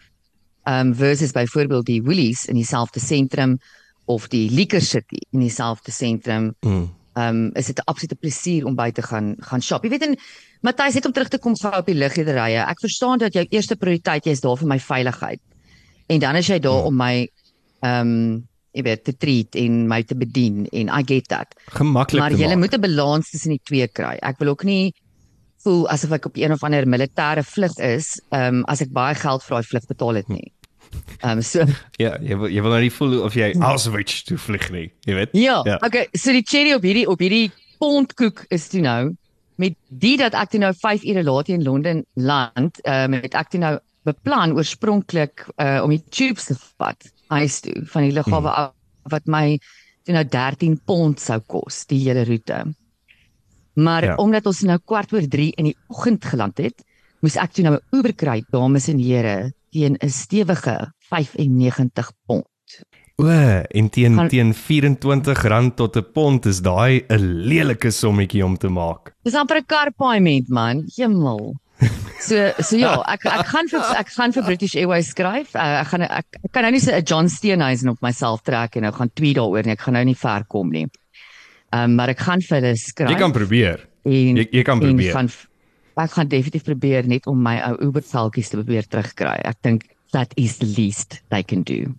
Um 0.65 0.93
versus 0.95 1.33
byvoorbeeld 1.35 1.85
die 1.85 2.01
Woolies 2.01 2.45
in 2.45 2.55
dieselfde 2.55 2.99
sentrum 2.99 3.59
of 4.05 4.27
die 4.27 4.49
Liquor 4.51 4.81
City 4.81 5.21
in 5.31 5.39
dieselfde 5.39 5.91
sentrum 5.91 6.53
Mm. 6.61 6.89
um 7.15 7.51
is 7.53 7.65
dit 7.67 7.77
'n 7.77 7.85
absolute 7.85 8.15
plesier 8.15 8.65
om 8.65 8.75
by 8.75 8.91
te 8.91 9.01
gaan 9.01 9.35
gaan 9.39 9.61
shop. 9.61 9.83
Jy 9.83 9.89
weet 9.89 10.01
en 10.01 10.17
Matthys 10.61 10.93
het 10.93 11.05
om 11.05 11.11
terug 11.11 11.27
te 11.27 11.37
kom 11.37 11.55
gou 11.55 11.75
op 11.77 11.85
die 11.85 11.95
lugrederye. 11.95 12.65
Ek 12.67 12.79
verstaan 12.79 13.19
dat 13.19 13.33
jou 13.33 13.45
eerste 13.49 13.75
prioriteit 13.75 14.25
jy 14.25 14.31
is 14.31 14.41
daar 14.41 14.57
vir 14.57 14.67
my 14.67 14.79
veiligheid. 14.79 15.39
En 16.07 16.19
dan 16.19 16.35
is 16.35 16.47
jy 16.47 16.59
daar 16.59 16.85
om 16.85 16.95
my 16.95 17.27
um 17.81 18.47
jy 18.73 18.81
weet 18.81 19.03
te 19.03 19.13
treat 19.13 19.55
en 19.55 19.87
my 19.87 20.01
te 20.03 20.15
bedien 20.15 20.67
en 20.71 20.89
I 20.89 21.03
get 21.05 21.27
that. 21.27 21.53
Gemaklik 21.69 22.19
Maar 22.19 22.31
jy 22.31 22.55
moet 22.55 22.73
'n 22.73 22.81
balans 22.81 23.29
tussen 23.29 23.51
die 23.51 23.61
twee 23.63 23.87
kry. 23.87 24.17
Ek 24.21 24.39
wil 24.39 24.47
ook 24.49 24.63
nie 24.63 24.93
voel 25.63 25.87
asof 25.89 26.11
ek 26.11 26.25
op 26.25 26.37
een 26.37 26.51
of 26.51 26.63
ander 26.63 26.85
militêre 26.85 27.43
vlug 27.43 27.77
is, 27.77 28.19
um 28.31 28.63
as 28.65 28.81
ek 28.81 28.91
baie 28.91 29.15
geld 29.15 29.43
vir 29.43 29.55
daai 29.55 29.63
vlug 29.63 29.85
betaal 29.87 30.15
het 30.15 30.29
nie. 30.29 30.51
Um 31.23 31.41
so 31.51 31.65
Ja, 31.97 32.17
jy 32.21 32.37
wil 32.37 32.49
jy 32.49 32.61
wil 32.61 32.71
nou 32.71 32.81
nie 32.81 32.91
voel 32.91 33.21
of 33.23 33.33
jy 33.35 33.53
Auschwitz 33.59 34.23
toe 34.23 34.37
vlieg 34.37 34.69
nie, 34.71 34.91
jy 35.05 35.13
weet. 35.15 35.29
Ja, 35.33 35.61
Ja. 35.65 35.77
okay, 35.85 36.07
so 36.13 36.31
die 36.31 36.43
cherry 36.43 36.73
op 36.73 36.81
hierdie 36.83 37.07
op 37.07 37.19
hierdie 37.19 37.51
pondkoek 37.79 38.45
is 38.49 38.67
toe 38.69 38.81
nou 38.81 39.15
met 39.57 39.75
die 39.89 40.17
dat 40.17 40.33
ek 40.33 40.49
toe 40.49 40.59
nou 40.59 40.73
5 40.73 41.03
ure 41.05 41.23
later 41.23 41.53
in 41.53 41.63
Londen 41.63 42.05
land, 42.15 42.79
ehm 42.83 43.13
uh, 43.13 43.19
met 43.21 43.33
ek 43.35 43.49
toe 43.49 43.59
nou 43.59 43.77
beplan 44.03 44.51
oorspronklik 44.57 45.45
uh 45.61 45.79
om 45.83 45.89
die 45.89 46.03
tubes 46.09 46.45
te 46.45 46.55
vat 46.77 47.11
huis 47.29 47.59
toe 47.61 47.85
van 47.85 48.03
die 48.03 48.11
lughawe 48.11 48.49
Hmm. 48.49 48.63
af 48.67 48.73
wat 49.11 49.25
my 49.27 49.59
toe 50.05 50.13
nou 50.13 50.23
13 50.25 50.79
pond 50.85 51.19
sou 51.19 51.39
kos 51.47 51.85
die 51.87 51.99
hele 52.03 52.23
roete. 52.25 52.63
Maar 53.75 54.03
ja. 54.03 54.15
omdat 54.15 54.45
ons 54.45 54.61
nou 54.67 54.77
kwart 54.85 55.13
oor 55.13 55.25
3 55.27 55.53
in 55.57 55.65
die 55.71 55.77
oggend 55.89 56.25
geland 56.25 56.57
het, 56.57 56.83
moes 57.21 57.37
ek 57.39 57.53
toe 57.53 57.63
nou 57.63 57.75
'n 57.75 57.97
Uber 57.97 58.13
kry, 58.13 58.43
dames 58.51 58.87
en 58.89 58.99
here, 58.99 59.51
teen 59.73 59.97
'n 59.99 60.09
stewige 60.09 60.77
95 61.09 62.11
pond. 62.27 62.45
O, 63.21 63.27
en 63.29 63.89
teen 63.93 64.15
Gaan- 64.17 64.29
teen 64.29 64.53
R24 64.53 65.73
tot 65.75 65.95
'n 65.97 66.05
pond 66.13 66.45
is 66.45 66.61
daai 66.61 67.03
'n 67.09 67.45
lelike 67.49 67.91
sommetjie 67.91 68.43
om 68.45 68.57
te 68.57 68.67
maak. 68.69 69.13
Dis 69.23 69.35
amper 69.35 69.57
'n 69.57 69.65
kar 69.65 69.91
paaiement 69.91 70.49
man. 70.49 70.83
Hemel. 70.97 71.53
So 72.19 72.51
so 72.59 72.77
ja, 72.77 72.93
ek 73.11 73.25
ek 73.25 73.45
gaan 73.51 73.67
vir 73.67 73.81
ek 73.99 74.07
gaan 74.15 74.31
vir 74.31 74.43
British 74.43 74.75
Airways 74.75 75.09
skryf. 75.09 75.53
Uh, 75.55 75.81
ek 75.81 75.87
gaan 75.87 76.01
ek, 76.01 76.25
ek 76.45 76.51
kan 76.51 76.63
nou 76.63 76.71
nie 76.71 76.79
so 76.79 76.91
'n 76.91 77.03
John 77.03 77.27
Steenhuisen 77.29 77.89
op 77.89 78.01
myself 78.01 78.41
trek 78.41 78.75
en 78.77 78.81
nou 78.83 78.93
gaan 78.93 79.09
tweet 79.13 79.35
daaroor 79.35 79.63
nie. 79.65 79.73
Ek 79.73 79.81
gaan 79.81 79.93
nou 79.93 80.05
nie 80.05 80.15
ver 80.15 80.45
kom 80.47 80.69
nie. 80.71 80.87
Ehm 81.73 81.83
um, 81.83 81.95
maar 81.95 82.09
ek 82.09 82.19
gaan 82.19 82.41
vir 82.41 82.61
hulle 82.61 82.75
skryf. 82.77 83.09
Jy 83.09 83.17
kan 83.17 83.31
probeer. 83.31 83.79
en, 84.05 84.35
jy- 84.37 84.47
jy 84.51 84.63
kan 84.63 84.81
en 84.81 84.87
probeer. 84.87 85.11
Gaan, 85.13 85.29
ek 86.01 86.15
gaan 86.15 86.29
definitief 86.31 86.65
probeer 86.65 87.07
net 87.07 87.27
om 87.29 87.37
my 87.37 87.59
ou 87.67 87.89
Uber 87.89 88.05
velkies 88.07 88.49
te 88.49 88.57
probeer 88.57 88.87
terugkry. 88.89 89.37
Ek 89.45 89.59
dink 89.61 89.89
that 90.13 90.33
is 90.37 90.57
the 90.57 90.69
least 90.77 91.21
they 91.29 91.43
can 91.43 91.61
do. 91.63 91.93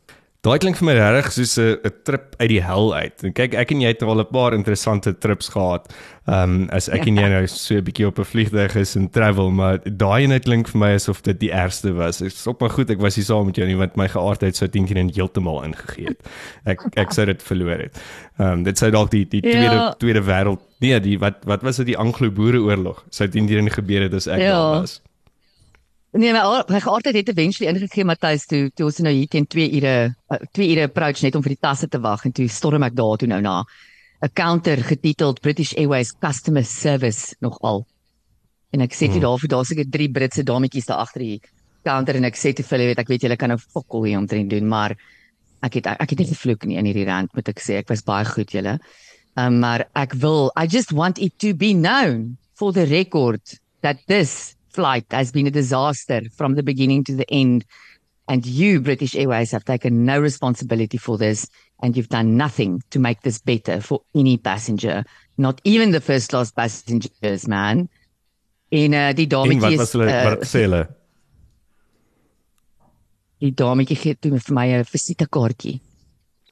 Daai 0.45 0.59
klink 0.61 0.77
vir 0.77 0.85
my 0.91 0.93
regtig 0.99 1.33
soos 1.33 1.55
'n 1.59 1.93
trip 2.05 2.35
uit 2.37 2.49
die 2.51 2.61
hel 2.61 2.91
uit. 2.95 3.23
En 3.25 3.33
kyk, 3.33 3.55
ek 3.57 3.71
en 3.73 3.81
jy 3.81 3.89
het 3.95 4.03
al 4.03 4.21
'n 4.21 4.27
paar 4.29 4.53
interessante 4.53 5.15
trips 5.19 5.49
gehad. 5.49 5.89
Ehm 6.29 6.43
um, 6.65 6.69
as 6.71 6.89
ek 6.89 7.07
en 7.07 7.17
jy 7.17 7.29
nou 7.33 7.47
so 7.47 7.75
'n 7.75 7.85
bietjie 7.85 8.07
op 8.07 8.19
'n 8.19 8.25
vliegtuig 8.29 8.77
is 8.77 8.95
en 8.97 9.09
travel, 9.11 9.51
maar 9.51 9.79
daai 9.85 10.25
ene 10.25 10.39
klink 10.41 10.69
vir 10.69 10.79
my 10.79 10.95
asof 10.95 11.23
dit 11.23 11.41
die 11.41 11.51
ergste 11.51 11.95
was. 11.95 12.21
Ek 12.21 12.31
stop 12.31 12.61
maar 12.61 12.69
goed, 12.71 12.91
ek 12.91 13.01
was 13.01 13.17
nie 13.17 13.25
saam 13.25 13.47
met 13.47 13.57
jou 13.57 13.67
nie 13.67 13.77
want 13.77 13.97
my 13.97 14.07
geaardheid 14.09 14.55
sou 14.57 14.69
teen 14.69 14.85
teen 14.87 15.09
heeltemal 15.15 15.65
ingegee 15.65 16.07
het. 16.13 16.21
Ek 16.67 16.81
ek 16.97 17.13
sou 17.13 17.25
dit 17.25 17.43
verloor 17.43 17.79
het. 17.79 17.97
Ehm 18.39 18.49
um, 18.53 18.63
dit 18.65 18.79
sou 18.79 18.91
dalk 18.91 19.11
die 19.11 19.25
die 19.25 19.41
Ja. 19.43 19.51
tweede 19.51 19.95
tweede 19.99 20.23
wêreld 20.23 20.61
nee, 20.81 21.01
die 21.01 21.19
wat 21.19 21.37
wat 21.47 21.63
was 21.63 21.77
dit 21.77 21.87
die 21.87 21.97
Anglo-Boereoorlog 21.99 23.05
sou 23.11 23.29
teen 23.29 23.47
teen 23.47 23.71
gebeur 23.71 24.03
het 24.03 24.13
as 24.15 24.27
ek 24.27 24.39
Ja. 24.41 24.53
daar 24.53 24.81
was. 24.81 25.01
Nee, 26.15 26.31
my 26.31 26.63
my 26.71 26.79
geaardheid 26.79 27.17
het 27.19 27.31
eventually 27.33 27.67
ingegee 27.73 28.05
Matthys 28.07 28.45
toe 28.47 28.69
toe 28.71 28.87
ons 28.87 29.01
nou 29.03 29.11
hier 29.11 29.27
teen 29.27 29.49
2 29.51 29.65
ure 29.81 29.95
2 30.55 30.69
ure 30.71 30.85
approach 30.87 31.25
net 31.25 31.35
om 31.35 31.43
vir 31.43 31.57
die 31.57 31.65
tasse 31.67 31.89
te 31.91 31.99
wag 31.99 32.23
en 32.29 32.35
toe 32.37 32.47
storm 32.47 32.87
ek 32.87 32.95
daar 32.95 33.19
toe 33.19 33.27
nou 33.33 33.41
na 33.43 33.65
'n 34.23 34.31
counter 34.33 34.79
getiteld 34.79 35.41
British 35.43 35.75
Airways 35.75 36.13
Customer 36.13 36.63
Service 36.63 37.35
nogal. 37.41 37.85
En 38.71 38.81
ek 38.81 38.95
sê 38.95 39.11
toe 39.11 39.21
daar 39.21 39.39
vir 39.39 39.49
daar 39.49 39.67
seker 39.67 39.91
drie 39.91 40.09
Britse 40.09 40.45
dametjies 40.45 40.87
daar 40.87 41.03
agter 41.03 41.21
die 41.21 41.41
counter 41.83 42.15
en 42.15 42.25
ek 42.25 42.37
sê 42.37 42.55
toe 42.55 42.65
vir 42.65 42.79
hulle 42.79 42.89
weet 42.89 42.99
ek 42.99 43.09
weet 43.09 43.23
julle 43.23 43.37
kan 43.37 43.49
nou 43.49 43.59
fokol 43.59 44.05
hier 44.05 44.19
omtrent 44.19 44.51
doen 44.51 44.69
maar 44.69 44.95
ek 45.63 45.75
het 45.75 45.87
ek 45.87 46.11
het 46.11 46.19
nie 46.19 46.31
gevloek 46.31 46.65
nie 46.65 46.79
in 46.79 46.87
hierdie 46.87 47.11
rand 47.11 47.35
moet 47.35 47.49
ek 47.49 47.59
sê 47.59 47.83
ek 47.83 47.89
was 47.91 48.03
baie 48.03 48.25
goed 48.25 48.55
julle. 48.55 48.79
Um, 49.37 49.59
maar 49.59 49.89
ek 49.97 50.15
wil 50.15 50.53
I 50.57 50.69
just 50.69 50.93
want 50.93 51.19
it 51.19 51.39
to 51.41 51.55
be 51.55 51.75
known 51.75 52.39
for 52.55 52.73
the 52.73 52.87
record 52.87 53.41
that 53.83 53.99
this 54.07 54.54
flight 54.75 55.07
has 55.11 55.33
been 55.33 55.47
a 55.47 55.51
disaster 55.51 56.21
from 56.37 56.55
the 56.55 56.63
beginning 56.63 57.05
to 57.05 57.17
the 57.17 57.29
end 57.31 57.65
And 58.27 58.47
you, 58.47 58.81
British 58.81 59.15
Airways, 59.15 59.51
have 59.53 59.65
taken 59.65 60.05
no 60.05 60.19
responsibility 60.19 60.97
for 60.97 61.19
this, 61.19 61.47
and 61.83 61.95
you've 61.97 62.09
done 62.09 62.37
nothing 62.37 62.83
to 62.91 62.99
make 62.99 63.21
this 63.21 63.39
better 63.39 63.81
for 63.81 64.01
any 64.15 64.39
passenger, 64.39 65.05
not 65.37 65.61
even 65.65 65.91
the 65.91 66.01
first 66.01 66.31
class 66.31 66.51
passengers, 66.51 67.47
man. 67.47 67.89
En 68.73 68.95
uh, 68.95 69.13
die 69.13 69.27
dametjie 69.29 69.61
wat 69.61 69.73
is 69.77 69.79
was 69.79 69.93
hulle 69.93 70.07
uh, 70.09 70.23
wat 70.25 70.47
sê 70.49 70.65
hulle? 70.65 70.87
die 73.45 73.53
dametjie 73.53 73.99
gee 74.01 74.17
toe 74.17 74.39
vir 74.41 74.55
my 74.57 74.65
'n 74.73 74.89
visitekaartjie 74.89 75.77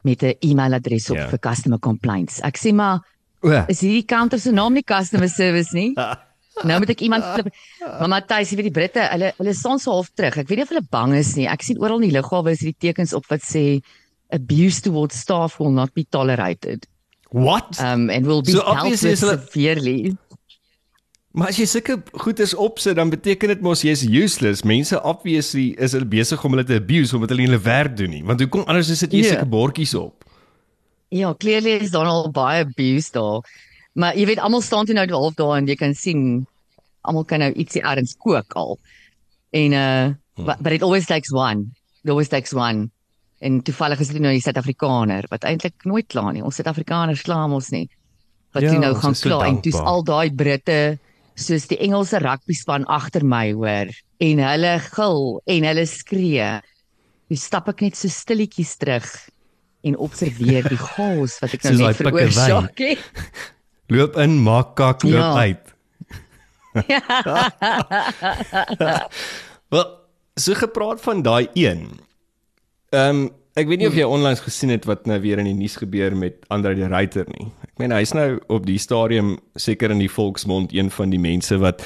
met 0.05 0.23
'n 0.23 0.37
e-mailadres 0.45 1.09
op 1.11 1.17
Ja. 1.17 1.23
yeah. 1.23 1.31
vir 1.31 1.39
customer 1.39 1.79
complaints. 1.79 2.41
Ek 2.45 2.59
sê 2.59 2.75
maar 2.75 3.01
O, 3.43 3.49
is 3.67 3.81
hierdie 3.81 4.07
counter 4.07 4.39
se 4.39 4.53
naam 4.53 4.75
nie 4.75 4.85
customer 4.85 5.29
service 5.29 5.75
nie? 5.75 5.95
Nou 6.69 6.79
moet 6.83 6.91
ek 6.93 7.01
iemand 7.01 7.25
flip. 7.25 7.49
Maar 7.81 8.09
Matthys, 8.13 8.51
jy 8.53 8.57
weet 8.61 8.69
die 8.69 8.75
Britte, 8.77 9.07
hulle 9.11 9.33
hulle 9.39 9.55
staan 9.57 9.79
so 9.81 9.95
half 9.97 10.11
terug. 10.15 10.37
Ek 10.43 10.49
weet 10.51 10.59
nie 10.61 10.67
of 10.67 10.73
hulle 10.75 10.87
bang 10.91 11.15
is 11.17 11.35
nie. 11.39 11.47
Ek 11.49 11.63
sien 11.65 11.81
oral 11.81 12.03
in 12.03 12.11
die 12.11 12.17
lughawe 12.19 12.53
is 12.53 12.61
hierdie 12.61 12.79
tekens 12.91 13.15
op 13.17 13.25
wat 13.33 13.41
sê 13.47 13.81
abuse 14.33 14.81
towards 14.85 15.17
staff 15.21 15.59
will 15.61 15.73
not 15.73 15.93
be 15.95 16.05
tolerated. 16.11 16.87
what? 17.33 17.79
Um 17.81 18.11
and 18.11 18.27
will 18.27 18.43
be 18.43 18.53
So 18.53 18.61
dealt 18.61 18.91
with 19.01 19.19
severely. 19.19 20.17
Maar 21.33 21.49
as 21.49 21.57
jy 21.57 21.65
sulke 21.65 21.95
goeders 22.21 22.53
opsit, 22.61 22.99
dan 22.99 23.09
beteken 23.09 23.49
dit 23.55 23.63
mos 23.65 23.81
jy's 23.87 24.03
useless. 24.05 24.61
Mense 24.69 24.99
obviously 25.01 25.71
is 25.81 25.95
hulle 25.97 26.05
besig 26.05 26.43
om 26.45 26.53
hulle 26.53 26.67
te 26.69 26.77
abuse 26.77 27.17
omdat 27.17 27.33
hulle 27.33 27.47
nie 27.47 27.49
hulle 27.49 27.63
werk 27.65 27.97
doen 27.97 28.13
nie. 28.13 28.21
Want 28.29 28.41
hoekom 28.45 28.67
anders 28.69 28.91
is 28.93 29.01
dit 29.07 29.13
jy 29.17 29.23
Ja. 29.25 29.31
sulke 29.33 29.49
bordjies 29.49 29.95
op? 29.97 30.27
Ja, 31.09 31.33
clearly 31.35 31.79
is 31.81 31.91
daar 31.93 32.07
al 32.09 32.29
baie 32.31 32.65
abuse 32.67 33.09
daar. 33.17 33.41
Maar 33.93 34.17
jy 34.17 34.27
weet 34.31 34.41
almal 34.41 34.65
staan 34.65 34.89
toe 34.89 34.97
nou 34.97 35.07
half 35.11 35.37
daar 35.37 35.59
en 35.59 35.69
jy 35.69 35.77
kan 35.77 35.95
sien 35.95 36.47
almal 37.03 37.27
kan 37.29 37.43
nou 37.45 37.51
ietsie 37.53 37.83
erns 37.85 38.17
kook 38.19 38.57
al. 38.57 38.79
En 39.53 39.77
uh 39.77 40.11
but, 40.37 40.63
but 40.65 40.73
it 40.73 40.83
always 40.83 41.07
takes 41.07 41.33
one. 41.33 41.73
It 42.05 42.11
always 42.11 42.29
takes 42.29 42.55
one. 42.57 42.91
En 43.43 43.61
toevallig 43.63 44.01
is 44.01 44.13
dit 44.15 44.23
nou 44.23 44.33
die 44.33 44.43
Suid-Afrikaner 44.43 45.27
wat 45.31 45.45
eintlik 45.45 45.85
nooit 45.85 46.07
kla 46.09 46.31
nie. 46.33 46.45
Ons 46.47 46.61
Suid-Afrikaners 46.61 47.25
kla 47.27 47.45
ons 47.45 47.73
nie. 47.75 47.89
Wat 48.55 48.63
Ja, 48.63 48.73
ja, 48.73 48.79
nou 48.79 48.95
gaan 48.95 49.17
so 49.19 49.29
kla 49.29 49.49
en 49.49 49.61
dis 49.65 49.77
al 49.77 50.05
daai 50.07 50.31
Britte 50.33 50.99
soos 51.35 51.67
die 51.71 51.81
Engelse 51.81 52.21
rugby 52.21 52.55
span 52.55 52.85
agter 52.93 53.25
my 53.25 53.53
hoor 53.57 53.89
en 54.23 54.43
hulle 54.45 54.73
gil 54.93 55.23
en 55.57 55.69
hulle 55.69 55.87
skree. 55.89 56.49
Toe 57.29 57.39
stap 57.41 57.71
ek 57.73 57.81
net 57.87 57.97
so 57.99 58.13
stilletjies 58.13 58.77
terug 58.81 59.09
en 59.83 59.97
observeer 59.99 60.69
die 60.71 60.81
chaos 60.93 61.39
wat 61.43 61.57
ek 61.59 61.67
nou 61.67 61.75
net 61.81 62.01
veroorsaak 62.01 62.85
het. 62.87 63.03
Loop 63.93 64.17
in, 64.23 64.39
maak 64.43 64.75
kak, 64.79 65.03
loop 65.05 65.13
Ja. 65.13 65.35
uit. 65.37 65.75
Wel, 69.69 69.87
so 70.41 70.55
gepraat 70.55 71.01
van 71.05 71.23
daai 71.23 71.49
een. 71.55 71.87
Ehm 72.93 73.09
um, 73.23 73.31
ek 73.53 73.67
weet 73.69 73.83
nie 73.83 73.89
of 73.91 73.97
jy 73.99 74.05
onlangs 74.09 74.41
gesien 74.41 74.71
het 74.73 74.87
wat 74.89 75.05
nou 75.05 75.19
weer 75.21 75.37
in 75.43 75.45
die 75.45 75.59
nuus 75.59 75.75
gebeur 75.77 76.15
met 76.17 76.39
Andre 76.49 76.73
die 76.75 76.87
Ruyter 76.89 77.27
nie. 77.35 77.51
Ek 77.69 77.77
meen 77.83 77.93
hy's 77.93 78.15
nou 78.17 78.39
op 78.49 78.65
die 78.65 78.79
stadium 78.81 79.35
seker 79.61 79.93
in 79.93 80.01
die 80.01 80.09
volksmond 80.09 80.73
een 80.73 80.89
van 80.91 81.13
die 81.13 81.21
mense 81.21 81.59
wat 81.61 81.85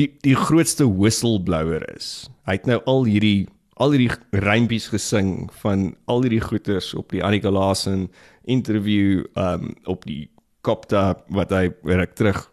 die 0.00 0.08
die 0.24 0.36
grootste 0.40 0.86
whistleblower 0.88 1.84
is. 1.92 2.30
Hy 2.48 2.56
het 2.56 2.64
nou 2.70 2.78
al 2.88 3.04
hierdie 3.04 3.48
al 3.80 3.92
hierdie 3.92 4.16
rympies 4.44 4.88
gesing 4.92 5.50
van 5.60 5.90
al 6.08 6.24
hierdie 6.24 6.40
goeters 6.44 6.94
op 6.96 7.12
die 7.12 7.20
Annika 7.24 7.52
Laasen 7.52 8.08
interview 8.48 9.26
um 9.36 9.74
op 9.84 10.08
die 10.08 10.30
Kopta 10.66 11.14
wat 11.32 11.52
hy 11.54 11.68
reg 11.88 12.16
terug 12.18 12.48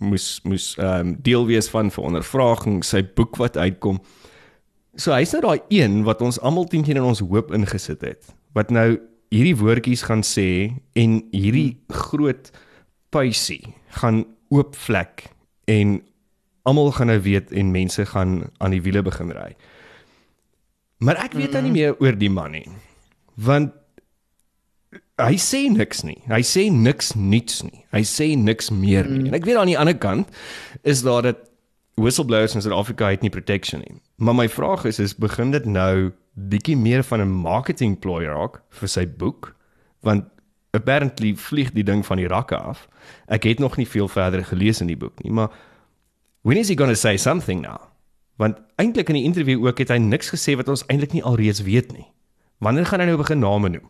moes 0.00 0.40
moes 0.44 0.74
um 0.82 1.14
deel 1.24 1.46
wees 1.48 1.68
van 1.72 1.90
vir 1.92 2.04
ondervraging, 2.04 2.82
sy 2.84 3.02
boek 3.16 3.38
wat 3.40 3.56
uitkom. 3.56 4.00
So 4.96 5.12
hy's 5.12 5.34
nou 5.36 5.42
daai 5.44 5.60
een 5.72 6.02
wat 6.06 6.22
ons 6.24 6.40
almal 6.40 6.68
teen 6.70 6.84
teen 6.84 7.00
in 7.00 7.06
ons 7.06 7.24
hoop 7.24 7.52
ingesit 7.54 8.04
het. 8.04 8.32
Wat 8.56 8.72
nou 8.72 8.96
hierdie 9.32 9.56
woordjies 9.58 10.06
gaan 10.06 10.24
sê 10.24 10.72
en 10.96 11.20
hierdie 11.34 11.78
groot 11.92 12.50
puisie 13.14 13.74
gaan 14.00 14.24
oopvlek 14.52 15.26
en 15.70 15.98
almal 16.66 16.92
gaan 16.96 17.10
nou 17.12 17.18
weet 17.22 17.52
en 17.52 17.72
mense 17.74 18.06
gaan 18.12 18.38
aan 18.58 18.74
die 18.74 18.82
wiele 18.82 19.02
begin 19.06 19.32
ry. 19.34 19.50
Maar 21.04 21.26
ek 21.26 21.36
weet 21.36 21.52
nou 21.56 21.66
nie 21.66 21.74
meer 21.74 21.98
oor 22.00 22.16
die 22.16 22.32
man 22.32 22.56
nie. 22.56 22.66
Want 23.36 23.74
hy 25.22 25.36
sê 25.40 25.64
niks 25.72 26.02
nie. 26.04 26.18
Hy 26.28 26.42
sê 26.44 26.66
niks 26.72 27.14
niets 27.16 27.62
nie. 27.64 27.84
Hy 27.94 28.02
sê 28.04 28.34
niks 28.36 28.70
meer 28.70 29.08
nie. 29.08 29.28
En 29.30 29.36
ek 29.38 29.46
weet 29.48 29.56
aan 29.60 29.70
die 29.70 29.78
ander 29.78 29.96
kant 29.96 30.28
is 30.84 31.02
daar 31.06 31.24
dat 31.24 31.44
whistleblowers 31.96 32.54
in 32.54 32.64
Suid-Afrika 32.64 33.08
het 33.08 33.24
nie 33.24 33.32
protection 33.32 33.80
nie. 33.80 33.96
Maar 34.20 34.36
my 34.42 34.48
vraag 34.52 34.84
is 34.84 35.00
is 35.00 35.16
begin 35.16 35.54
dit 35.54 35.64
nou 35.64 36.12
bietjie 36.36 36.76
meer 36.76 37.02
van 37.02 37.20
'n 37.20 37.32
marketing 37.32 37.98
ploy 37.98 38.24
raak 38.24 38.60
vir 38.70 38.88
sy 38.88 39.06
boek? 39.06 39.54
Want 40.02 40.24
apparently 40.76 41.34
vlieg 41.36 41.72
die 41.72 41.84
ding 41.84 42.04
van 42.06 42.20
die 42.20 42.28
rakke 42.28 42.56
af. 42.56 42.88
Ek 43.28 43.44
het 43.44 43.58
nog 43.58 43.76
nie 43.76 43.88
veel 43.88 44.08
verder 44.08 44.44
gelees 44.44 44.80
in 44.80 44.86
die 44.86 44.96
boek 44.96 45.22
nie, 45.24 45.32
maar 45.32 45.50
when 46.42 46.58
is 46.58 46.68
he 46.68 46.76
going 46.76 46.90
to 46.90 47.00
say 47.00 47.16
something 47.16 47.62
now? 47.62 47.80
Want 48.36 48.60
eintlik 48.76 49.08
in 49.08 49.14
die 49.14 49.24
onderhoud 49.24 49.64
ook 49.64 49.78
het 49.78 49.88
hy 49.88 49.98
niks 49.98 50.30
gesê 50.30 50.56
wat 50.56 50.68
ons 50.68 50.84
eintlik 50.86 51.12
nie 51.12 51.24
alreeds 51.24 51.62
weet 51.62 51.92
nie. 51.92 52.06
Wanneer 52.60 52.86
gaan 52.86 53.00
hy 53.00 53.06
nou 53.06 53.16
begin 53.16 53.40
name 53.40 53.68
noem? 53.68 53.88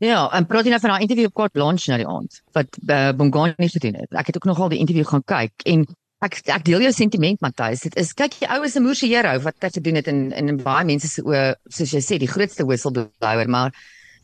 Ja, 0.00 0.20
en 0.32 0.46
praat 0.48 0.64
jy 0.64 0.72
nou 0.72 0.80
van 0.80 0.94
daai 0.94 1.02
interview 1.04 1.28
op 1.28 1.34
Kort 1.36 1.58
Launch 1.60 1.84
nou 1.90 1.98
die 2.00 2.08
aand 2.08 2.38
wat 2.56 2.76
uh, 2.88 3.10
Bongani 3.12 3.66
gedoen 3.68 3.98
het. 4.00 4.08
Ek 4.16 4.30
het 4.30 4.38
ook 4.38 4.46
nogal 4.48 4.70
die 4.72 4.78
interview 4.80 5.04
gaan 5.04 5.24
kyk 5.28 5.66
en 5.68 5.82
ek 6.24 6.38
ek 6.48 6.64
deel 6.64 6.86
jou 6.86 6.92
sentiment 6.96 7.40
Matthys. 7.44 7.84
Dit 7.84 7.98
is 8.00 8.14
kyk 8.16 8.38
jy 8.40 8.48
ou 8.54 8.64
is 8.64 8.76
'n 8.80 8.84
moerse 8.84 9.08
hero 9.08 9.34
wat 9.44 9.60
hy 9.60 9.70
gedoen 9.74 10.00
het 10.00 10.08
in 10.08 10.32
in 10.32 10.56
baie 10.56 10.86
mense 10.88 11.08
se 11.08 11.20
oë 11.20 11.54
soos 11.68 11.92
jy 11.92 12.00
sê 12.00 12.18
die 12.18 12.30
grootste 12.32 12.64
whistleblower, 12.64 13.48
maar 13.48 13.76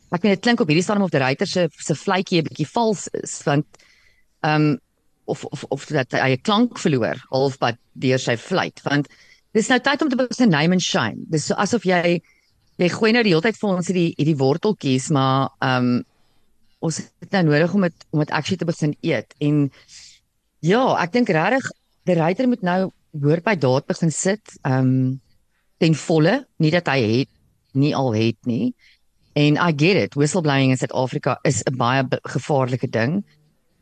ek 0.09 0.23
meen 0.23 0.33
dit 0.33 0.41
klink 0.41 0.61
op 0.61 0.67
hierdie 0.67 0.83
stadium 0.83 1.05
of 1.05 1.13
die 1.13 1.21
ryter 1.21 1.47
se 1.47 1.69
se 1.69 1.93
vletjie 1.93 2.41
'n 2.41 2.49
bietjie 2.49 2.69
vals 2.73 3.07
is 3.21 3.37
want 3.45 3.65
ehm 4.41 4.73
um, 4.73 4.79
of 5.25 5.45
of 5.45 5.63
of 5.69 5.85
dat 5.85 6.11
hy 6.11 6.33
'n 6.33 6.41
klank 6.41 6.79
verloor 6.79 7.21
halfpad 7.29 7.77
deur 7.93 8.17
sy 8.17 8.35
vleit 8.37 8.81
want 8.81 9.07
dis 9.53 9.69
nou 9.69 9.79
tyd 9.79 10.01
om 10.01 10.09
te 10.09 10.15
begin 10.15 10.49
name 10.49 10.73
and 10.73 10.81
shame. 10.81 11.21
Dis 11.29 11.45
so 11.45 11.53
asof 11.53 11.85
jy 11.85 12.21
jy 12.77 12.89
gooi 12.93 13.11
nou 13.15 13.23
die 13.25 13.33
hele 13.33 13.45
tyd 13.45 13.57
vir 13.57 13.69
ons 13.69 13.89
hierdie 13.89 14.11
hierdie 14.17 14.37
worteltjies, 14.37 15.09
maar 15.15 15.49
ehm 15.61 15.89
um, 15.97 16.05
ons 16.87 16.99
het 17.01 17.31
nou 17.33 17.41
nodig 17.47 17.73
om 17.73 17.87
dit 17.87 18.03
om 18.13 18.21
dit 18.21 18.31
actually 18.37 18.57
te 18.61 18.67
begin 18.69 18.91
eet. 19.01 19.33
En 19.41 19.63
ja, 20.61 20.83
ek 21.01 21.15
dink 21.15 21.31
regtig 21.33 21.71
die 22.05 22.17
ryter 22.19 22.47
moet 22.47 22.61
nou 22.61 22.91
hoor 23.23 23.41
by 23.41 23.55
daad 23.57 23.87
begin 23.89 24.13
sit, 24.13 24.59
ehm 24.61 24.91
um, 24.91 25.15
ten 25.77 25.93
volle, 25.93 26.45
nie 26.57 26.71
dat 26.73 26.87
hy 26.89 27.01
het 27.01 27.33
nie 27.77 27.95
al 27.95 28.13
het 28.17 28.37
nie. 28.49 28.73
En 29.37 29.57
I 29.61 29.73
get 29.77 29.97
it, 29.97 30.15
whistleblowing 30.17 30.71
in 30.73 30.77
Suid-Afrika 30.77 31.37
is 31.45 31.61
'n 31.63 31.77
baie 31.77 32.03
gevaarlike 32.23 32.89
ding. 32.89 33.23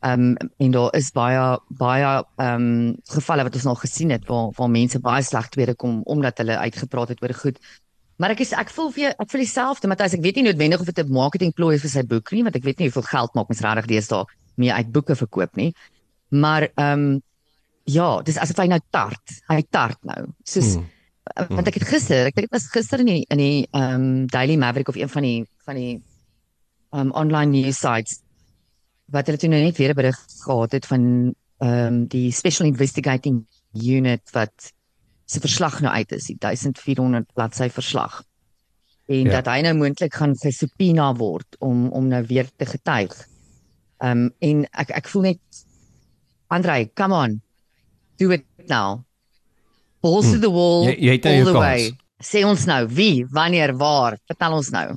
Ehm 0.00 0.36
um, 0.40 0.50
en 0.58 0.70
daar 0.70 0.94
is 0.94 1.10
baie 1.10 1.58
baie 1.68 2.24
ehm 2.36 2.62
um, 2.62 2.96
gevalle 3.04 3.42
wat 3.42 3.54
ons 3.54 3.64
nog 3.64 3.80
gesien 3.80 4.10
het 4.10 4.26
waar 4.28 4.50
waar 4.56 4.70
mense 4.70 5.00
baie 5.00 5.22
sleg 5.22 5.48
tweede 5.48 5.74
kom 5.74 6.02
omdat 6.04 6.38
hulle 6.38 6.58
uitgepraat 6.58 7.08
het 7.08 7.22
oor 7.22 7.34
goed. 7.34 7.58
Maar 8.16 8.32
ek 8.32 8.40
is 8.40 8.52
ek 8.56 8.70
voel 8.72 8.90
vir 8.94 9.02
jou, 9.02 9.12
ek 9.20 9.30
voel 9.30 9.42
dieselfde 9.44 9.88
Matthys, 9.88 10.16
ek 10.16 10.24
weet 10.24 10.36
nie 10.36 10.46
noodwendig 10.48 10.80
of 10.80 10.88
dit 10.88 10.98
'n 11.04 11.12
marketing 11.12 11.52
plooi 11.52 11.74
is 11.76 11.82
vir 11.82 11.90
sy 11.90 12.02
boek 12.02 12.32
nie, 12.32 12.42
want 12.42 12.56
ek 12.56 12.64
weet 12.64 12.78
nie 12.78 12.88
hoeveel 12.88 13.08
geld 13.10 13.34
maak 13.34 13.48
mens 13.48 13.60
regtig 13.60 13.86
deesdae 13.86 14.24
mee 14.56 14.72
uit 14.72 14.92
boeke 14.92 15.14
verkoop 15.14 15.56
nie. 15.56 15.72
Maar 16.30 16.68
ehm 16.74 16.92
um, 16.92 17.22
ja, 17.84 18.22
dis 18.22 18.38
asof 18.38 18.58
hy 18.58 18.66
nou 18.66 18.80
tart. 18.90 19.40
Hy 19.48 19.62
tart 19.70 19.98
nou. 20.02 20.26
Soos 20.44 20.74
Hmm. 20.76 20.86
hmm. 21.34 21.56
want 21.56 21.68
ek 21.68 21.74
het 21.74 21.88
gister, 21.88 22.26
ek 22.26 22.34
dink 22.34 22.46
dit 22.48 22.54
was 22.54 22.70
gister 22.70 23.00
in 23.00 23.06
die 23.06 23.24
in 23.30 23.38
die 23.38 23.66
ehm 23.72 23.94
um, 23.94 24.26
Daily 24.26 24.56
Maverick 24.56 24.88
of 24.88 24.96
een 24.96 25.08
van 25.08 25.22
die 25.22 25.46
van 25.66 25.74
die 25.74 26.02
ehm 26.92 27.00
um, 27.00 27.12
online 27.12 27.50
news 27.50 27.78
sites 27.78 28.20
wat 29.12 29.26
hulle 29.26 29.38
toe 29.38 29.50
nou 29.50 29.60
net 29.62 29.76
weer 29.76 29.90
'n 29.90 30.00
berig 30.00 30.18
gehad 30.44 30.72
het 30.72 30.86
van 30.86 31.34
ehm 31.58 31.86
um, 31.86 32.06
die 32.06 32.30
Special 32.32 32.68
Investigating 32.68 33.46
Unit 33.72 34.22
wat 34.32 34.72
se 35.26 35.40
verslag 35.42 35.80
nou 35.82 35.92
uit 35.94 36.12
is, 36.12 36.26
die 36.30 36.36
1400 36.38 37.26
bladsy 37.34 37.68
verslag. 37.70 38.22
En 39.08 39.24
Ja. 39.28 39.30
dat 39.40 39.46
hy 39.54 39.60
nou 39.62 39.74
moontlik 39.78 40.14
gaan 40.14 40.34
gesubpoena 40.38 41.12
word 41.14 41.56
om 41.58 41.88
om 41.94 42.08
nou 42.08 42.24
weer 42.26 42.48
te 42.56 42.66
getuig. 42.66 43.14
Ehm 44.02 44.10
um, 44.26 44.30
en 44.40 44.64
ek 44.72 44.90
ek 44.90 45.08
voel 45.08 45.22
net 45.22 45.38
Andre, 46.48 46.86
come 46.94 47.14
on. 47.14 47.40
Do 48.18 48.30
it 48.30 48.44
now. 48.68 49.04
Balls 50.00 50.30
to 50.30 50.38
the 50.38 50.50
wall. 50.50 50.84
Jy- 50.86 50.98
jy 51.00 51.12
het 51.16 51.24
nou 51.24 51.34
all 51.38 51.44
the 51.44 51.52
kans. 51.52 51.64
way. 51.64 51.96
Sê 52.22 52.44
ons 52.46 52.64
nou 52.66 52.86
wie, 52.88 53.26
wanneer, 53.30 53.74
waar? 53.76 54.16
Vertel 54.26 54.52
ons 54.56 54.70
nou. 54.70 54.94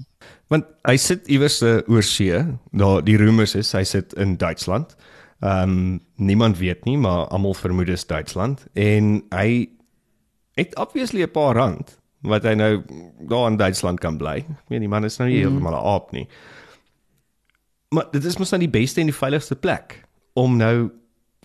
Want 0.49 0.65
hy 0.87 0.95
sit 0.97 1.27
iewers 1.27 1.61
uh, 1.61 1.79
oor 1.87 2.03
see. 2.03 2.37
Daar 2.71 3.01
die 3.05 3.17
rumors 3.17 3.55
is 3.55 3.71
hy 3.73 3.83
sit 3.83 4.13
in 4.13 4.37
Duitsland. 4.37 4.95
Ehm 5.41 5.69
um, 5.69 5.99
niemand 6.17 6.57
weet 6.57 6.85
nie, 6.85 6.97
maar 6.97 7.27
almal 7.31 7.53
vermoed 7.53 7.87
dis 7.87 8.05
Duitsland 8.05 8.65
en 8.73 9.23
hy 9.31 9.69
het 10.59 10.75
obviously 10.79 11.23
'n 11.23 11.31
paar 11.31 11.55
rand 11.55 11.97
wat 12.21 12.43
hy 12.43 12.53
nou 12.53 12.83
daar 13.27 13.47
in 13.47 13.57
Duitsland 13.57 13.99
kan 13.99 14.17
bly. 14.17 14.43
Ek 14.43 14.69
meen 14.69 14.83
die 14.83 14.89
man 14.89 15.05
is 15.05 15.17
nou 15.17 15.29
nie 15.29 15.39
Mhm. 15.39 15.47
heeltemal 15.47 15.73
'n 15.73 15.85
aap 15.85 16.11
nie. 16.11 16.27
Maar 17.89 18.05
dit 18.11 18.25
is 18.25 18.37
mos 18.37 18.51
nou 18.51 18.59
die 18.59 18.69
beste 18.69 18.99
en 19.01 19.07
die 19.09 19.15
veiligste 19.15 19.55
plek 19.55 20.03
om 20.33 20.57
nou 20.57 20.91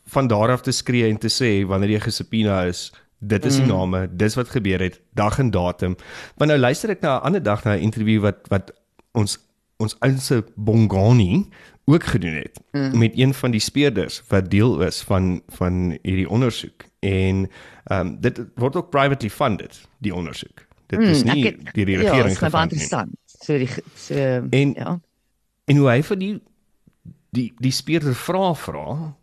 van 0.06 0.26
daar 0.26 0.50
af 0.50 0.60
te 0.60 0.72
skree 0.72 1.08
en 1.08 1.18
te 1.18 1.28
sê 1.28 1.66
wanneer 1.66 1.90
jy 1.90 2.00
gesubpoena 2.00 2.64
is, 2.64 2.92
Dit 3.26 3.44
is 3.44 3.56
die 3.56 3.66
name, 3.66 4.08
dis 4.12 4.34
wat 4.36 4.50
gebeur 4.52 4.82
het, 4.84 5.00
dag 5.16 5.38
en 5.38 5.50
datum. 5.50 5.96
Want 6.36 6.50
nou 6.50 6.60
luister 6.60 6.90
ek 6.90 7.00
na 7.00 7.16
'n 7.16 7.22
ander 7.22 7.42
dag 7.42 7.64
na 7.64 7.76
'n 7.76 7.84
onderhoud 7.84 8.20
wat 8.20 8.48
wat 8.48 8.72
ons 9.12 9.38
ons 9.78 9.96
oudste 10.00 10.44
Bongani 10.56 11.48
ook 11.84 12.04
gedoen 12.04 12.34
het 12.34 12.60
mm. 12.72 12.98
met 12.98 13.12
een 13.14 13.34
van 13.34 13.50
die 13.50 13.60
speerders 13.60 14.22
wat 14.28 14.50
deel 14.50 14.80
is 14.82 15.02
van 15.02 15.42
van 15.48 15.98
hierdie 16.02 16.28
ondersoek 16.28 16.84
en 17.04 17.44
ehm 17.90 18.00
um, 18.00 18.14
dit 18.24 18.38
word 18.60 18.76
ook 18.80 18.90
privately 18.94 19.28
funded 19.30 19.76
die 20.04 20.14
ondersoek. 20.14 20.64
Dit 20.92 21.00
is 21.00 21.22
Mm, 21.24 21.32
nie 21.34 21.46
ek 21.48 21.56
het- 21.64 21.74
die 21.74 21.86
Ja, 21.90 22.00
regering 22.00 22.30
is 22.32 22.40
my 22.40 22.48
baie 22.50 22.68
gefund 22.68 22.72
nie. 22.72 22.80
interessant. 22.80 23.16
So 23.44 23.58
die 23.58 23.68
so 23.96 24.14
En- 24.50 24.74
ja. 24.76 25.00
En 25.66 25.76
hoe 25.76 25.88
hy 25.90 26.02
vir 26.02 26.16
die 26.16 26.40
die 27.32 27.52
die 27.60 27.72
speurder 27.72 28.14
vra 28.14 28.54
vra 28.54 29.14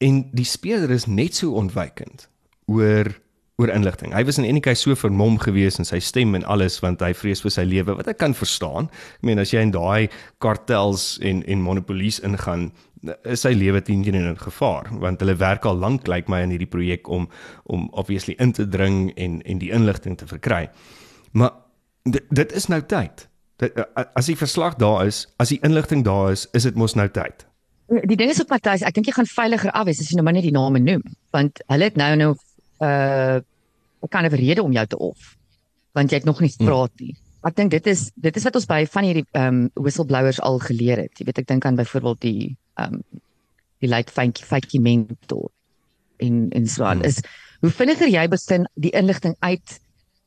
en 0.00 0.24
die 0.32 0.44
speurder 0.44 0.90
is 0.90 1.06
net 1.06 1.34
so 1.34 1.52
ontwykend 1.54 2.28
oor 2.66 3.12
oor 3.58 3.70
inligting. 3.72 4.12
Hy 4.12 4.24
was 4.24 4.36
in 4.38 4.44
enige 4.44 4.68
geval 4.74 4.76
so 4.76 4.94
vermom 5.08 5.38
geweest 5.40 5.78
in 5.78 5.84
sy 5.88 5.98
stem 5.98 6.34
en 6.34 6.44
alles 6.44 6.80
want 6.82 7.00
hy 7.00 7.14
vrees 7.14 7.40
vir 7.40 7.50
sy 7.50 7.62
lewe 7.64 7.94
wat 7.96 8.06
ek 8.08 8.18
kan 8.18 8.34
verstaan. 8.34 8.90
Ek 9.16 9.22
meen 9.22 9.38
as 9.38 9.50
jy 9.54 9.60
in 9.64 9.70
daai 9.72 10.08
kartels 10.44 11.18
en 11.22 11.42
en 11.46 11.62
monopolies 11.62 12.20
ingaan 12.20 12.72
is 13.24 13.44
sy 13.44 13.52
lewe 13.54 13.82
teen 13.82 14.02
teen 14.04 14.18
in 14.18 14.38
gevaar 14.38 14.90
want 15.02 15.20
hulle 15.20 15.36
werk 15.40 15.64
al 15.64 15.78
lank 15.78 16.06
lyk 16.08 16.28
my 16.28 16.42
in 16.44 16.54
hierdie 16.54 16.70
projek 16.70 17.08
om 17.08 17.28
om 17.64 17.88
obviously 17.92 18.34
in 18.38 18.52
te 18.52 18.68
dring 18.68 19.12
en 19.16 19.42
en 19.42 19.58
die 19.58 19.70
inligting 19.70 20.16
te 20.16 20.26
verkry. 20.26 20.68
Maar 21.32 21.52
dit, 22.04 22.52
is 22.52 22.66
nou 22.66 22.80
tyd. 22.82 23.28
Dit, 23.56 23.76
as 24.14 24.26
die 24.26 24.36
verslag 24.36 24.76
daar 24.76 25.06
is, 25.06 25.26
as 25.36 25.48
die 25.48 25.60
inligting 25.62 26.04
daar 26.04 26.32
is, 26.32 26.46
is 26.52 26.62
dit 26.68 26.74
mos 26.76 26.94
nou 26.94 27.08
tyd. 27.08 27.46
Die 27.86 28.16
ding 28.16 28.30
is 28.30 28.40
ook 28.40 28.50
Matthys, 28.50 28.82
ek 28.82 28.94
dink 28.94 29.06
jy 29.06 29.14
gaan 29.16 29.30
veiliger 29.30 29.70
af 29.70 29.86
wees 29.86 30.00
as 30.02 30.10
jy 30.10 30.18
nou 30.18 30.24
maar 30.26 30.34
net 30.36 30.46
die 30.46 30.54
name 30.54 30.82
noem, 30.82 31.04
want 31.34 31.62
hulle 31.70 31.90
het 31.90 31.96
nou 31.96 32.14
nou 32.16 32.32
uh 32.84 33.38
'n 34.02 34.08
kind 34.08 34.26
of 34.26 34.38
rede 34.38 34.62
om 34.62 34.72
jou 34.72 34.86
te 34.86 34.98
off. 34.98 35.36
Want 35.92 36.10
jy 36.10 36.16
het 36.16 36.24
nog 36.24 36.40
nie 36.40 36.50
gepraat 36.50 36.92
nie. 37.00 37.16
Ek 37.46 37.56
dink 37.56 37.70
dit 37.70 37.86
is 37.86 38.10
dit 38.14 38.36
is 38.36 38.46
wat 38.48 38.56
ons 38.58 38.68
by 38.70 38.80
van 38.90 39.06
hierdie 39.06 39.26
ehm 39.32 39.46
um, 39.46 39.84
whistleblowers 39.86 40.40
al 40.42 40.58
geleer 40.58 41.04
het. 41.04 41.14
Jy 41.18 41.28
weet 41.28 41.42
ek 41.44 41.48
dink 41.52 41.66
aan 41.66 41.78
byvoorbeeld 41.78 42.20
die 42.24 42.56
ehm 42.80 42.98
um, 42.98 43.02
die 43.84 43.90
late 43.92 44.12
Fanky 44.12 44.44
Fanky 44.44 44.80
mentor 44.82 45.50
en 46.24 46.48
en 46.50 46.66
so 46.66 46.84
aan. 46.84 47.04
Is 47.04 47.20
hoe 47.60 47.70
vinniger 47.70 48.08
jy 48.08 48.26
begin 48.28 48.66
die 48.74 48.92
inligting 48.96 49.36
uit 49.40 49.78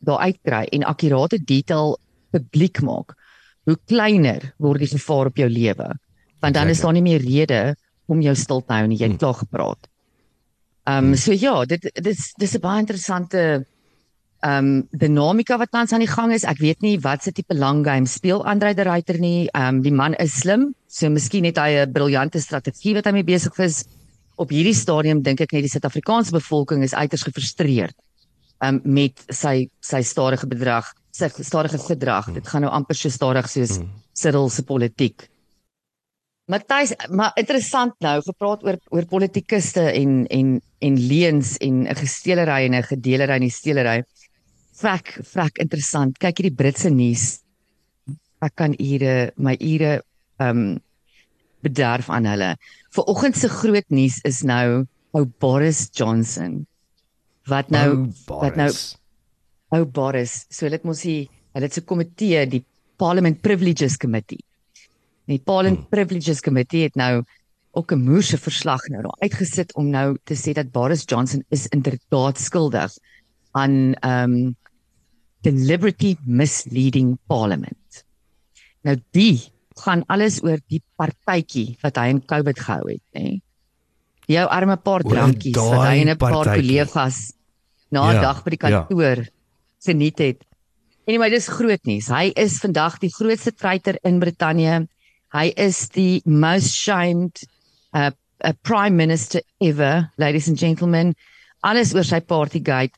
daar 0.06 0.22
uitkry 0.30 0.64
en 0.72 0.86
akkurate 0.88 1.42
detail 1.44 1.98
publiek 2.32 2.80
maak, 2.86 3.16
hoe 3.68 3.78
kleiner 3.90 4.54
word 4.58 4.86
die 4.86 4.94
gevaar 4.94 5.32
op 5.32 5.40
jou 5.42 5.50
lewe. 5.50 5.90
Want 6.40 6.56
dan 6.56 6.72
is 6.72 6.82
daar 6.82 6.94
nie 6.96 7.04
meer 7.04 7.20
rede 7.26 7.76
om 8.08 8.22
jou 8.22 8.36
stil 8.36 8.62
te 8.64 8.74
hou 8.74 8.88
nie. 8.88 9.00
Jy 9.00 9.12
het 9.12 9.20
klaar 9.20 9.42
gepraat. 9.42 9.90
Ehm 10.88 11.12
um, 11.12 11.18
so 11.20 11.36
ja, 11.36 11.66
dit 11.66 11.90
dis 11.94 12.32
dis 12.38 12.56
'n 12.56 12.62
baie 12.64 12.80
interessante 12.86 13.66
ehm 14.40 14.66
um, 14.66 14.88
dinamika 14.92 15.58
wat 15.58 15.72
tans 15.72 15.92
aan 15.92 16.00
die 16.00 16.12
gang 16.12 16.32
is. 16.32 16.46
Ek 16.48 16.62
weet 16.64 16.82
nie 16.82 16.98
wat 17.04 17.24
se 17.24 17.32
tipe 17.32 17.54
lang 17.54 17.84
game 17.86 18.08
speel 18.08 18.46
Andre 18.46 18.74
de 18.74 18.84
Ruyter 18.88 19.20
nie. 19.20 19.50
Ehm 19.52 19.76
um, 19.76 19.82
die 19.82 19.92
man 19.92 20.14
is 20.16 20.40
slim, 20.40 20.74
so 20.88 21.10
miskien 21.10 21.46
het 21.46 21.58
hy 21.58 21.86
'n 21.86 21.92
briljante 21.92 22.40
strategie 22.40 22.96
wat 22.96 23.06
hy 23.06 23.12
mee 23.12 23.24
besig 23.24 23.60
is. 23.60 23.86
Op 24.38 24.50
hierdie 24.50 24.76
stadium 24.76 25.22
dink 25.22 25.42
ek 25.42 25.52
net 25.52 25.62
die 25.62 25.70
Suid-Afrikaanse 25.70 26.32
bevolking 26.32 26.84
is 26.84 26.94
uiters 26.94 27.24
gefrustreerd 27.24 27.96
um, 28.64 28.80
met 28.84 29.20
sy 29.30 29.68
sy 29.82 30.02
stadige 30.04 30.48
bedrag, 30.48 30.88
sy 31.12 31.28
stadige 31.44 31.80
gedrag. 31.84 32.32
Dit 32.34 32.48
gaan 32.48 32.62
nou 32.62 32.72
amper 32.72 32.96
so 32.96 33.10
stadig 33.10 33.50
soos 33.50 33.80
Cyril 34.14 34.50
se 34.50 34.64
politiek. 34.64 35.28
Matthys, 36.50 36.96
maar 37.14 37.36
interessant 37.38 37.94
nou, 38.02 38.16
gepraat 38.26 38.64
oor 38.66 38.80
oor 38.90 39.06
politikuste 39.06 39.84
en 39.94 40.24
en 40.34 40.56
en 40.82 40.96
leuns 40.98 41.58
en 41.58 41.86
'n 41.88 41.96
gesteelery 41.96 42.66
en 42.66 42.76
'n 42.76 42.84
gedelery 42.84 43.36
en 43.36 43.44
'n 43.44 43.50
steelery. 43.50 44.04
Frek, 44.80 45.18
frek 45.28 45.60
interessant. 45.60 46.16
Kyk 46.24 46.40
hierdie 46.40 46.56
Britse 46.56 46.90
nuus. 46.94 47.42
Ek 48.40 48.54
kan 48.56 48.76
ure 48.80 49.32
my 49.36 49.58
ure 49.60 49.98
ehm 50.40 50.62
um, 50.62 50.78
bederf 51.60 52.08
aan 52.08 52.24
hulle. 52.30 52.54
Vanoggend 52.96 53.36
se 53.36 53.50
groot 53.52 53.90
nuus 53.92 54.22
is 54.24 54.40
nou 54.48 54.86
ou 55.12 55.26
Boris 55.44 55.90
Johnson 55.92 56.62
wat 57.52 57.74
nou 57.74 58.08
wat 58.30 58.56
nou 58.56 58.70
ou 59.76 59.84
Boris, 59.86 60.46
so 60.48 60.66
hulle 60.66 60.80
het 60.80 60.88
mos 60.88 61.04
die 61.04 61.28
hulle 61.28 61.68
het 61.68 61.76
so 61.76 61.82
'n 61.82 61.90
komitee, 61.92 62.46
die 62.48 62.64
Parliament 62.98 63.42
Privileges 63.42 63.98
Committee. 63.98 64.40
En 65.28 65.36
die 65.36 65.44
Parliament 65.44 65.84
hmm. 65.84 65.92
Privileges 65.92 66.42
Committee 66.42 66.88
het 66.88 66.96
nou 66.96 67.24
ook 67.76 67.92
'n 67.92 68.00
moerse 68.00 68.38
verslag 68.38 68.88
nou 68.88 69.02
daar 69.02 69.20
uitgesit 69.28 69.76
om 69.76 69.90
nou 69.90 70.18
te 70.24 70.36
sê 70.36 70.54
dat 70.54 70.72
Boris 70.72 71.04
Johnson 71.06 71.44
is 71.50 71.68
inderdaad 71.68 72.40
skuldig 72.40 72.96
aan 73.52 73.94
ehm 73.94 74.32
um, 74.32 74.56
deliberately 75.46 76.18
misleading 76.26 77.18
Parliament. 77.28 78.04
Nou 78.88 78.96
die 79.16 79.40
gaan 79.80 80.04
alles 80.12 80.42
oor 80.44 80.60
die 80.68 80.82
partytjie 81.00 81.78
wat 81.84 82.00
hy 82.00 82.10
in 82.14 82.22
COVID 82.28 82.60
gehou 82.60 82.90
het, 82.90 83.04
nê. 83.16 83.40
Jou 84.30 84.46
arme 84.52 84.76
paar 84.78 85.04
drankies 85.08 85.58
wat 85.58 85.88
hy 85.88 85.96
en 86.04 86.10
'n 86.10 86.18
paar 86.18 86.46
kollegas 86.46 87.34
na 87.92 88.12
'n 88.12 88.16
Ja, 88.16 88.22
dag 88.22 88.44
by 88.44 88.50
die 88.50 88.60
ja. 88.60 88.86
kantoor 88.86 89.28
geniet 89.84 90.20
het. 90.20 90.46
Anyway, 91.08 91.30
dis 91.30 91.48
groot 91.48 91.82
nuus. 91.86 92.08
Hy 92.08 92.32
is 92.36 92.60
vandag 92.60 93.00
die 93.00 93.10
grootste 93.10 93.52
treiter 93.52 93.98
in 94.04 94.20
Brittanje. 94.20 94.88
Hy 95.34 95.54
is 95.58 95.90
die 95.90 96.22
most 96.26 96.76
shamed 96.76 97.42
uh, 97.94 98.12
uh 98.46 98.54
prime 98.62 98.96
minister 98.96 99.42
ever, 99.60 100.12
ladies 100.18 100.48
and 100.48 100.60
gentlemen. 100.60 101.16
Alles 101.62 101.96
oor 101.96 102.04
sy 102.04 102.20
partygate. 102.20 102.94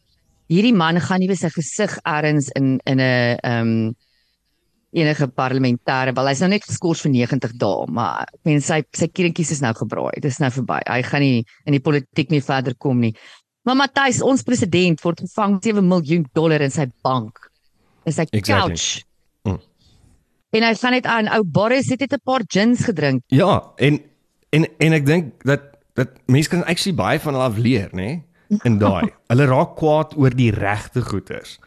Hierdie 0.52 0.76
man 0.76 1.00
gaan 1.00 1.24
nie 1.24 1.36
sy 1.36 1.50
gesig 1.54 1.98
ergens 2.04 2.50
in 2.60 2.80
in 2.86 3.00
'n 3.00 3.38
um 3.48 3.96
enige 4.92 5.28
parlementêre, 5.28 6.12
wel 6.16 6.28
hy's 6.28 6.42
nou 6.44 6.50
net 6.52 6.66
geskort 6.68 7.00
vir 7.00 7.12
90 7.14 7.54
dae, 7.62 7.86
maar 7.88 8.26
ek 8.28 8.42
meen 8.44 8.62
sy 8.62 8.82
sy 8.92 9.08
kiertjies 9.08 9.54
is 9.56 9.62
nou 9.64 9.72
gebraai. 9.78 10.20
Dis 10.24 10.40
nou 10.44 10.50
verby. 10.52 10.82
Hy 10.88 11.02
gaan 11.08 11.24
nie 11.24 11.46
in 11.66 11.78
die 11.78 11.84
politiek 11.84 12.30
nie 12.34 12.42
verder 12.44 12.76
kom 12.76 13.00
nie. 13.00 13.14
Maar 13.64 13.78
Matthys, 13.78 14.22
ons 14.26 14.44
president 14.44 15.02
word 15.06 15.22
gevang 15.22 15.60
7 15.64 15.86
miljoen 15.88 16.26
dollar 16.34 16.64
in 16.66 16.74
sy 16.74 16.88
bank. 17.06 17.40
In 18.06 18.12
sy 18.12 18.26
Exactly. 18.32 18.42
couch. 18.42 19.04
Mm. 19.46 19.60
En 20.58 20.64
hy 20.64 20.74
gaan 20.76 20.92
net 20.98 21.06
aan, 21.06 21.30
ou 21.38 21.44
Boris 21.46 21.90
het 21.90 22.02
net 22.02 22.14
'n 22.14 22.26
paar 22.26 22.44
gins 22.48 22.84
gedrink. 22.84 23.24
Ja, 23.28 23.72
en 23.78 24.02
en 24.52 24.66
en 24.80 24.94
ek 24.94 25.06
dink 25.06 25.44
dat 25.46 25.62
dat 25.96 26.10
mense 26.28 26.50
kan 26.50 26.64
actually 26.66 26.96
baie 26.96 27.20
van 27.20 27.34
hulle 27.34 27.46
af 27.46 27.58
leer, 27.58 27.90
nê? 27.94 28.24
In 28.68 28.78
daai. 28.82 29.10
hulle 29.32 29.46
raak 29.48 29.76
kwaad 29.80 30.16
oor 30.20 30.34
die 30.36 30.52
regte 30.52 31.02
goeters. 31.02 31.58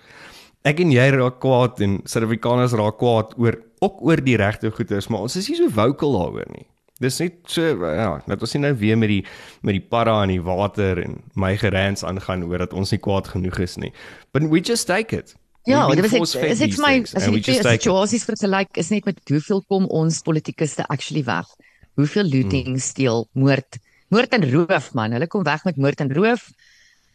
Ek 0.65 0.81
en 0.81 0.93
jy 0.93 1.07
raak 1.17 1.41
kwaad 1.41 1.81
en 1.85 1.99
Suid-Afrikaners 2.09 2.73
raak 2.77 2.99
kwaad 3.01 3.35
oor 3.41 3.59
ook 3.85 4.01
oor 4.05 4.21
die 4.25 4.37
regte 4.41 4.71
goeters, 4.73 5.09
maar 5.13 5.21
ons 5.27 5.37
is 5.37 5.49
nie 5.49 5.57
so 5.59 5.69
vocal 5.73 6.13
daaroor 6.17 6.49
nie. 6.53 6.67
Dis 7.03 7.19
net 7.21 7.41
so 7.51 7.63
ja, 7.85 8.11
dat 8.27 8.41
ons 8.47 8.53
nie 8.55 8.61
nou 8.63 8.73
weer 8.81 8.97
met 8.97 9.11
die 9.11 9.23
met 9.67 9.75
die 9.77 9.83
para 9.83 10.21
en 10.23 10.31
die 10.33 10.41
water 10.45 11.01
en 11.03 11.19
my 11.35 11.57
gerans 11.61 12.05
aangaan 12.07 12.45
oor 12.49 12.59
dat 12.63 12.73
ons 12.73 12.93
nie 12.95 13.01
kwaad 13.03 13.29
genoeg 13.33 13.59
is 13.65 13.77
nie. 13.83 13.91
But 14.33 14.47
we 14.53 14.61
just 14.61 14.87
take 14.87 15.13
it. 15.17 15.35
Ja, 15.67 15.87
dit 15.89 16.05
was 16.13 16.37
ek 16.37 16.51
is 16.53 16.61
ek 16.61 16.71
these 16.71 16.77
vir 16.77 16.85
my 16.87 16.95
as 17.03 17.25
jy 17.27 17.33
we 17.33 17.41
die 17.41 17.57
take 17.57 17.75
it. 17.75 17.81
situasies 17.83 18.25
vergelyk 18.29 18.77
is 18.81 18.91
net 18.93 19.07
met 19.09 19.19
hoeveel 19.33 19.63
kom 19.69 19.87
ons 19.89 20.21
politikuste 20.23 20.85
actually 20.93 21.25
weg. 21.25 21.49
Hoeveel 21.97 22.25
looting, 22.29 22.67
Hmm. 22.77 22.79
steel, 22.85 23.27
moord, 23.33 23.79
moord 24.11 24.33
en 24.35 24.45
roof 24.53 24.93
man. 24.95 25.13
Hulle 25.13 25.27
kom 25.27 25.43
weg 25.45 25.65
met 25.65 25.77
moord 25.77 26.01
en 26.01 26.13
roof. 26.15 26.51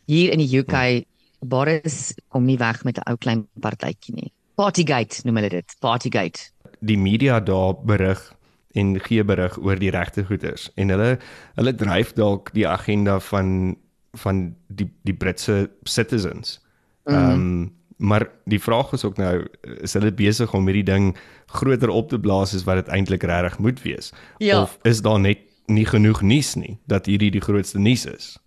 Hier 0.09 0.31
in 0.33 0.41
die 0.41 0.49
UK 0.59 0.73
Hmm. 0.73 1.05
Boris 1.49 2.13
kom 2.33 2.43
nie 2.49 2.57
weg 2.59 2.81
met 2.83 2.97
'n 2.97 3.05
ou 3.09 3.15
klein 3.17 3.45
partytjie 3.61 4.15
nie. 4.15 4.31
Partygate 4.55 5.21
noem 5.23 5.35
hulle 5.37 5.49
dit. 5.49 5.75
Partygate. 5.79 6.49
die 6.81 6.97
media 6.97 7.39
daar 7.39 7.73
berig 7.85 8.33
en 8.73 8.99
gee 9.03 9.23
berig 9.23 9.57
oor 9.59 9.75
die 9.79 9.89
regte 9.91 10.23
goeders 10.23 10.69
en 10.75 10.89
hulle 10.89 11.17
hulle 11.55 11.73
dryf 11.75 12.13
dalk 12.15 12.51
die 12.53 12.67
agenda 12.67 13.19
van 13.19 13.75
van 14.13 14.55
die 14.67 14.89
die 15.03 15.13
Britse 15.13 15.69
citizens. 15.83 16.59
Ehm 17.05 17.31
um, 17.31 17.73
maar 17.97 18.29
die 18.45 18.59
vraag 18.59 18.93
is 18.93 19.03
ook 19.03 19.17
nou 19.17 19.45
is 19.81 19.93
hulle 19.93 20.11
besig 20.11 20.53
om 20.53 20.65
hierdie 20.67 20.83
ding 20.87 21.17
groter 21.47 21.89
op 21.89 22.09
te 22.09 22.19
blaas 22.19 22.53
as 22.55 22.63
wat 22.63 22.75
dit 22.85 22.87
eintlik 22.95 23.23
regtig 23.23 23.59
moet 23.59 23.81
wees 23.83 24.11
Ja. 24.37 24.61
of 24.61 24.77
is 24.83 25.01
daar 25.01 25.19
net 25.19 25.39
nie 25.67 25.85
genoeg 25.85 26.21
nuus 26.21 26.55
nie 26.55 26.79
dat 26.87 27.05
hierdie 27.05 27.31
die 27.31 27.41
grootste 27.41 27.79
nuus 27.79 28.05
is. 28.05 28.37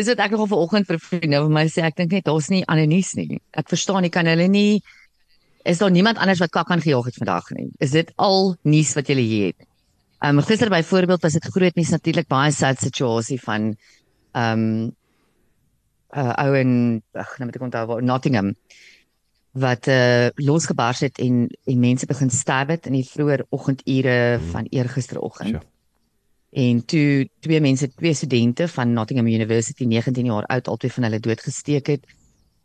Dis 0.00 0.08
wat 0.08 0.22
ek 0.24 0.32
nogal 0.32 0.48
vanoggend 0.48 0.86
vir 0.88 0.96
vriende 1.02 1.38
van 1.44 1.52
my 1.52 1.66
sê, 1.68 1.82
ek 1.84 1.98
dink 1.98 2.14
net 2.16 2.24
daar's 2.24 2.46
nie 2.48 2.62
ander 2.72 2.86
nuus 2.88 3.10
nie. 3.18 3.36
Ek 3.52 3.68
verstaan 3.68 4.00
nie 4.06 4.12
kan 4.14 4.28
hulle 4.30 4.46
nie 4.48 4.80
is 5.68 5.80
daar 5.82 5.90
niemand 5.92 6.16
anders 6.16 6.40
wat 6.40 6.54
kak 6.54 6.70
aan 6.72 6.80
gejaag 6.80 7.10
het 7.10 7.18
vandag 7.20 7.50
nie. 7.52 7.66
Is 7.84 7.92
dit 7.92 8.08
al 8.16 8.54
nuus 8.64 8.94
wat 8.96 9.10
julle 9.12 9.24
hier 9.26 9.50
het? 9.50 9.66
Ehm 10.24 10.40
um, 10.40 10.44
gister 10.44 10.72
byvoorbeeld 10.72 11.22
was 11.22 11.36
dit 11.36 11.50
groot 11.52 11.76
nuus 11.76 11.92
natuurlik 11.92 12.28
baie 12.32 12.52
sad 12.52 12.80
situasie 12.80 13.36
van 13.40 13.74
ehm 14.32 14.64
um, 14.64 14.96
uh 16.16 16.32
ou 16.46 16.54
en 16.56 16.72
ag 17.12 17.36
nou 17.38 17.50
moet 17.50 17.60
ek 17.60 17.66
onthou 17.68 17.84
waar 17.92 18.02
Nottingham 18.02 18.54
wat 19.52 19.86
uh 19.92 20.32
losgebars 20.40 21.04
het 21.04 21.20
en 21.20 21.44
en 21.66 21.78
mense 21.84 22.06
begin 22.06 22.30
sterf 22.30 22.72
het 22.72 22.88
in 22.88 22.96
die 22.96 23.04
vroeë 23.04 23.44
oggendure 23.50 24.40
van 24.48 24.64
eergisteroggend. 24.70 25.60
Sure. 25.60 25.69
En 26.50 26.84
toe 26.84 27.28
twee 27.40 27.60
mense, 27.60 27.94
twee 27.94 28.14
studente 28.14 28.68
van 28.68 28.92
Nottingham 28.92 29.26
University 29.26 29.84
19 29.84 30.24
jaar 30.24 30.46
oud, 30.46 30.68
albei 30.68 30.90
van 30.90 31.02
hulle 31.06 31.20
doodgesteek 31.20 31.86
het, 31.86 32.06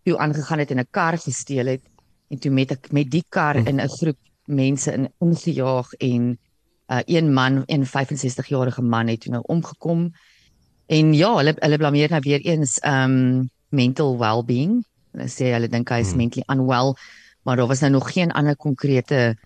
toe 0.03 0.17
aangegaan 0.17 0.59
het 0.59 0.71
en 0.71 0.79
'n 0.79 0.87
kar 0.89 1.17
gesteel 1.17 1.65
het 1.65 1.81
en 2.29 2.39
toe 2.39 2.51
met 2.51 2.91
met 2.91 3.11
die 3.11 3.25
kar 3.29 3.55
in 3.55 3.81
'n 3.81 3.89
groep 3.89 4.17
mense 4.45 4.91
in 4.93 5.09
ingejaag 5.19 5.93
en 5.93 6.37
uh, 6.87 6.99
een 7.05 7.33
man, 7.33 7.63
'n 7.65 7.85
65 7.85 8.47
jarige 8.47 8.81
man 8.81 9.07
het 9.07 9.21
toe 9.21 9.31
nou 9.31 9.43
omgekom. 9.45 10.13
En 10.85 11.13
ja, 11.13 11.35
hulle 11.35 11.55
hulle 11.55 11.77
blameer 11.77 12.09
nou 12.09 12.21
weer 12.21 12.39
eens 12.39 12.79
um 12.83 13.49
mental 13.69 14.17
well-being. 14.17 14.85
Hulle 15.11 15.29
sê 15.29 15.53
hulle 15.53 15.67
dink 15.67 15.89
hy 15.89 15.99
is 15.99 16.09
hmm. 16.09 16.17
mentally 16.17 16.45
unwell, 16.47 16.93
maar 17.41 17.55
daar 17.55 17.67
was 17.67 17.79
nou 17.79 17.91
nog 17.91 18.11
geen 18.11 18.31
ander 18.31 18.55
konkrete 18.55 19.37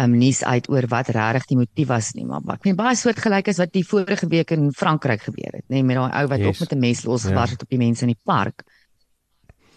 um 0.00 0.16
nuus 0.16 0.42
uit 0.44 0.68
oor 0.72 0.86
wat 0.88 1.10
regtig 1.12 1.46
die 1.50 1.58
motief 1.60 1.88
was 1.90 2.12
nie, 2.16 2.24
maar 2.24 2.56
ek 2.56 2.66
meen 2.68 2.78
baie 2.78 2.96
soortgelyk 2.96 3.50
as 3.52 3.60
wat 3.60 3.72
die 3.74 3.84
vorige 3.86 4.28
week 4.32 4.52
in 4.56 4.70
Frankryk 4.76 5.26
gebeur 5.28 5.58
het, 5.58 5.66
nê, 5.68 5.80
nee, 5.80 5.86
met 5.90 5.98
daai 5.98 6.22
ou 6.22 6.26
wat 6.32 6.44
yes. 6.44 6.54
op 6.54 6.60
met 6.64 6.72
'n 6.72 6.80
mes 6.80 7.04
losgewars 7.04 7.50
ja. 7.50 7.56
het 7.56 7.62
op 7.62 7.70
die 7.70 7.82
mense 7.82 8.06
in 8.06 8.14
die 8.14 8.24
park. 8.24 8.64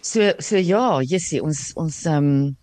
So 0.00 0.32
so 0.38 0.56
ja, 0.56 1.00
jy 1.02 1.18
sien 1.18 1.42
ons 1.42 1.72
ons 1.76 2.06
um 2.06 2.56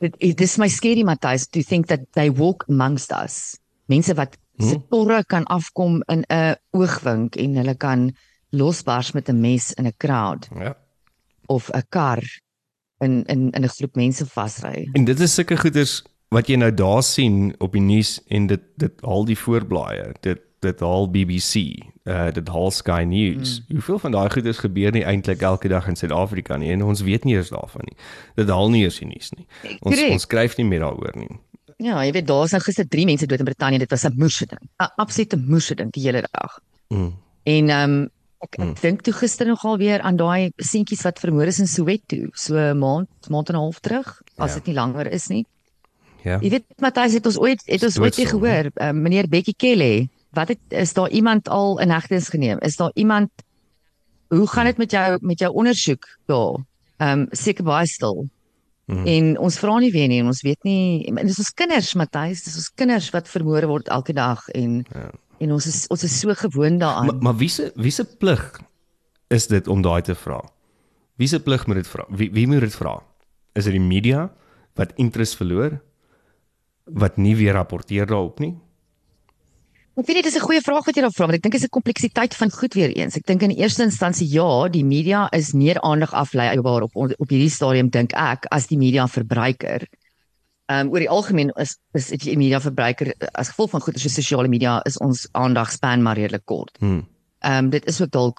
dit 0.00 0.40
is 0.40 0.58
my 0.58 0.68
scary 0.68 1.02
Matthys 1.02 1.48
to 1.48 1.62
think 1.62 1.86
that 1.86 2.06
they 2.14 2.30
walk 2.30 2.64
amongst 2.68 3.12
us. 3.12 3.58
Mense 3.86 4.14
wat 4.14 4.36
hmm. 4.58 4.68
se 4.68 4.80
torre 4.90 5.24
kan 5.24 5.44
afkom 5.44 6.02
in 6.08 6.24
'n 6.28 6.56
oogwink 6.70 7.36
en 7.36 7.56
hulle 7.56 7.74
kan 7.74 8.12
losbars 8.50 9.12
met 9.12 9.28
'n 9.28 9.40
mes 9.40 9.72
in 9.72 9.86
'n 9.86 9.96
crowd. 9.96 10.48
Ja. 10.54 10.76
Of 11.46 11.70
'n 11.72 11.82
kar 11.88 12.22
in 13.00 13.24
in 13.24 13.50
in 13.50 13.64
'n 13.64 13.68
groep 13.68 13.94
mense 13.94 14.26
vasry. 14.26 14.88
En 14.92 15.04
dit 15.04 15.20
is 15.20 15.34
sulke 15.34 15.56
goeders 15.56 16.02
wat 16.34 16.48
jy 16.48 16.58
nou 16.60 16.70
daar 16.74 17.02
sien 17.02 17.54
op 17.58 17.72
die 17.72 17.84
nuus 17.84 18.18
en 18.28 18.46
dit 18.46 18.64
dit 18.76 19.02
al 19.02 19.24
die 19.24 19.38
voorblaaie. 19.38 20.12
Dit 20.20 20.44
dit 20.58 20.80
al 20.82 21.06
BBC, 21.10 21.54
uh 22.10 22.30
dit 22.34 22.48
al 22.50 22.70
Sky 22.74 23.04
News. 23.06 23.60
Mm. 23.60 23.76
Hoeveel 23.78 23.98
van 23.98 24.14
daai 24.16 24.30
goeders 24.30 24.58
gebeur 24.58 24.92
nie 24.92 25.04
eintlik 25.06 25.42
elke 25.46 25.68
dag 25.70 25.86
in 25.86 25.96
Suid-Afrika 25.96 26.56
nie 26.58 26.72
en 26.74 26.82
ons 26.82 27.02
weet 27.06 27.24
nie 27.24 27.36
eens 27.36 27.52
daarvan 27.54 27.86
nie. 27.86 27.96
Dit 28.34 28.50
al 28.50 28.70
nie 28.70 28.82
eens 28.84 28.98
die 28.98 29.06
nuus 29.06 29.30
nie. 29.36 29.46
Ons 29.78 29.94
Correct. 29.94 30.16
ons 30.16 30.26
skryf 30.26 30.56
nie 30.58 30.66
meer 30.66 30.82
daaroor 30.82 31.14
nie. 31.14 31.30
Ja, 31.78 32.02
jy 32.02 32.10
weet 32.16 32.26
daar's 32.26 32.54
nou 32.56 32.62
gister 32.64 32.88
3 32.90 33.06
mense 33.06 33.26
dood 33.30 33.38
in 33.38 33.46
Brittanje. 33.46 33.78
Dit 33.78 33.90
was 33.94 34.04
'n 34.04 34.18
moerse 34.18 34.46
ding. 34.46 34.60
'n 34.82 34.92
Absolute 34.96 35.36
moerse 35.36 35.74
ding 35.74 35.92
die 35.92 36.02
hele 36.02 36.26
dag. 36.32 36.60
Mm. 36.88 37.14
En 37.42 37.68
ehm 37.68 37.90
um, 37.90 38.10
ek, 38.40 38.58
ek 38.58 38.64
mm. 38.64 38.74
dink 38.80 39.02
toe 39.02 39.12
gister 39.12 39.46
nogal 39.46 39.78
weer 39.78 40.00
aan 40.00 40.16
daai 40.16 40.50
seentjies 40.56 41.02
wat 41.02 41.18
vermoor 41.18 41.46
is 41.46 41.58
in 41.58 41.66
Soweto, 41.66 42.26
so 42.32 42.54
'n 42.54 42.78
maand, 42.78 43.08
maand 43.28 43.48
en 43.48 43.54
'n 43.54 43.58
half 43.58 43.78
terug, 43.80 44.22
as 44.36 44.50
ja. 44.50 44.54
dit 44.58 44.66
ja. 44.66 44.72
nie 44.72 44.80
langer 44.80 45.12
is 45.12 45.28
nie. 45.28 45.46
Ja. 46.22 46.38
Jy 46.40 46.50
weet 46.50 46.64
Matthys 46.82 47.18
het 47.18 47.26
ons 47.26 47.38
ooit 47.38 47.62
het 47.66 47.82
ons 47.82 47.98
ooit 47.98 48.14
gehoor, 48.14 48.70
uh, 48.74 48.90
meneer 48.90 49.28
Bekkie 49.28 49.54
Kelly 49.56 50.08
wat 50.36 50.48
het, 50.52 50.60
is 50.68 50.92
daar 50.92 51.10
iemand 51.10 51.48
al 51.48 51.78
in 51.80 51.90
hegtenis 51.90 52.28
geneem? 52.28 52.58
Is 52.60 52.76
daar 52.76 52.90
iemand 52.94 53.30
Hoe 54.28 54.46
gaan 54.46 54.64
dit 54.64 54.76
met 54.76 54.90
jou 54.90 55.18
met 55.20 55.38
jou 55.38 55.52
ondersoek 55.52 56.04
daar? 56.26 56.58
Ehm 56.96 57.20
um, 57.20 57.26
seker 57.30 57.64
baie 57.64 57.86
stil. 57.86 58.28
Mm. 58.88 59.06
En 59.06 59.38
ons 59.38 59.58
vra 59.58 59.78
nie 59.78 59.90
weer 59.92 60.08
nie 60.08 60.20
en 60.20 60.26
ons 60.26 60.42
weet 60.42 60.62
nie 60.64 61.12
dis 61.22 61.38
ons 61.38 61.50
kinders 61.54 61.94
Matthys, 61.94 62.44
dis 62.44 62.56
ons 62.56 62.70
kinders 62.74 63.10
wat 63.12 63.28
vermoor 63.28 63.66
word 63.68 63.88
elke 63.92 64.14
dag 64.16 64.40
en 64.56 64.78
ja. 64.88 65.10
en 65.44 65.52
ons 65.52 65.66
is 65.68 65.82
ons 65.92 66.04
is 66.04 66.14
so 66.20 66.34
gewoond 66.34 66.80
daaraan. 66.80 67.06
Maar, 67.06 67.22
maar 67.28 67.36
wie 67.36 67.50
se 67.52 67.70
wie 67.76 67.92
se 67.92 68.04
plig 68.04 68.60
is 69.28 69.46
dit 69.46 69.68
om 69.68 69.84
daai 69.84 70.02
te 70.02 70.16
vra? 70.16 70.40
Wie 71.20 71.28
se 71.28 71.40
plig 71.40 71.66
moet 71.66 71.82
dit 71.82 71.88
vra? 71.88 72.06
Wie 72.08 72.30
wie 72.32 72.46
moet 72.46 72.64
dit 72.64 72.74
vra? 72.74 72.96
Is 73.52 73.68
dit 73.68 73.76
die 73.76 73.84
media 73.84 74.30
wat 74.74 74.96
interest 74.96 75.36
verloor? 75.36 75.80
Wat 76.92 77.16
nie 77.16 77.36
weer 77.36 77.52
rapporteer 77.52 78.06
daarop 78.06 78.40
nie? 78.40 78.54
Ek 79.98 80.06
weet 80.06 80.20
dit 80.22 80.26
is 80.30 80.36
'n 80.38 80.46
goeie 80.46 80.62
vraag 80.62 80.84
wat 80.86 80.94
jy 80.94 81.02
daar 81.02 81.10
vra, 81.10 81.26
want 81.26 81.34
ek 81.34 81.42
dink 81.42 81.52
dit 81.52 81.60
is 81.60 81.66
'n 81.66 81.74
kompleksiteit 81.74 82.34
van 82.34 82.50
goed 82.50 82.74
weer 82.74 82.92
eens. 82.94 83.16
Ek 83.16 83.26
dink 83.26 83.42
in 83.42 83.50
eerste 83.50 83.82
instansie 83.82 84.28
ja, 84.30 84.68
die 84.68 84.84
media 84.84 85.28
is 85.32 85.52
meer 85.52 85.80
aandag 85.82 86.12
aflei 86.12 86.54
waarop 86.60 86.94
op, 86.94 87.12
op 87.18 87.28
hierdie 87.28 87.50
stadium 87.50 87.88
dink 87.90 88.12
ek 88.12 88.46
as 88.50 88.68
die 88.68 88.78
media 88.78 89.08
verbruiker. 89.08 89.86
Ehm 90.68 90.86
um, 90.86 90.92
oor 90.92 91.00
die 91.00 91.10
algemeen 91.10 91.50
is 91.56 91.78
is 91.94 92.08
die 92.08 92.36
media 92.36 92.60
verbruiker 92.60 93.12
as 93.34 93.48
gevolg 93.48 93.70
van 93.70 93.80
goeie 93.80 93.98
sosiale 93.98 94.48
media 94.48 94.80
is 94.86 94.98
ons 94.98 95.26
aandagspan 95.32 96.02
maar 96.02 96.16
redelik 96.16 96.44
kort. 96.44 96.78
Hmm. 96.78 97.06
Ehm 97.42 97.64
um, 97.64 97.70
dit 97.70 97.84
is 97.86 98.00
ook 98.00 98.10
dalk 98.10 98.38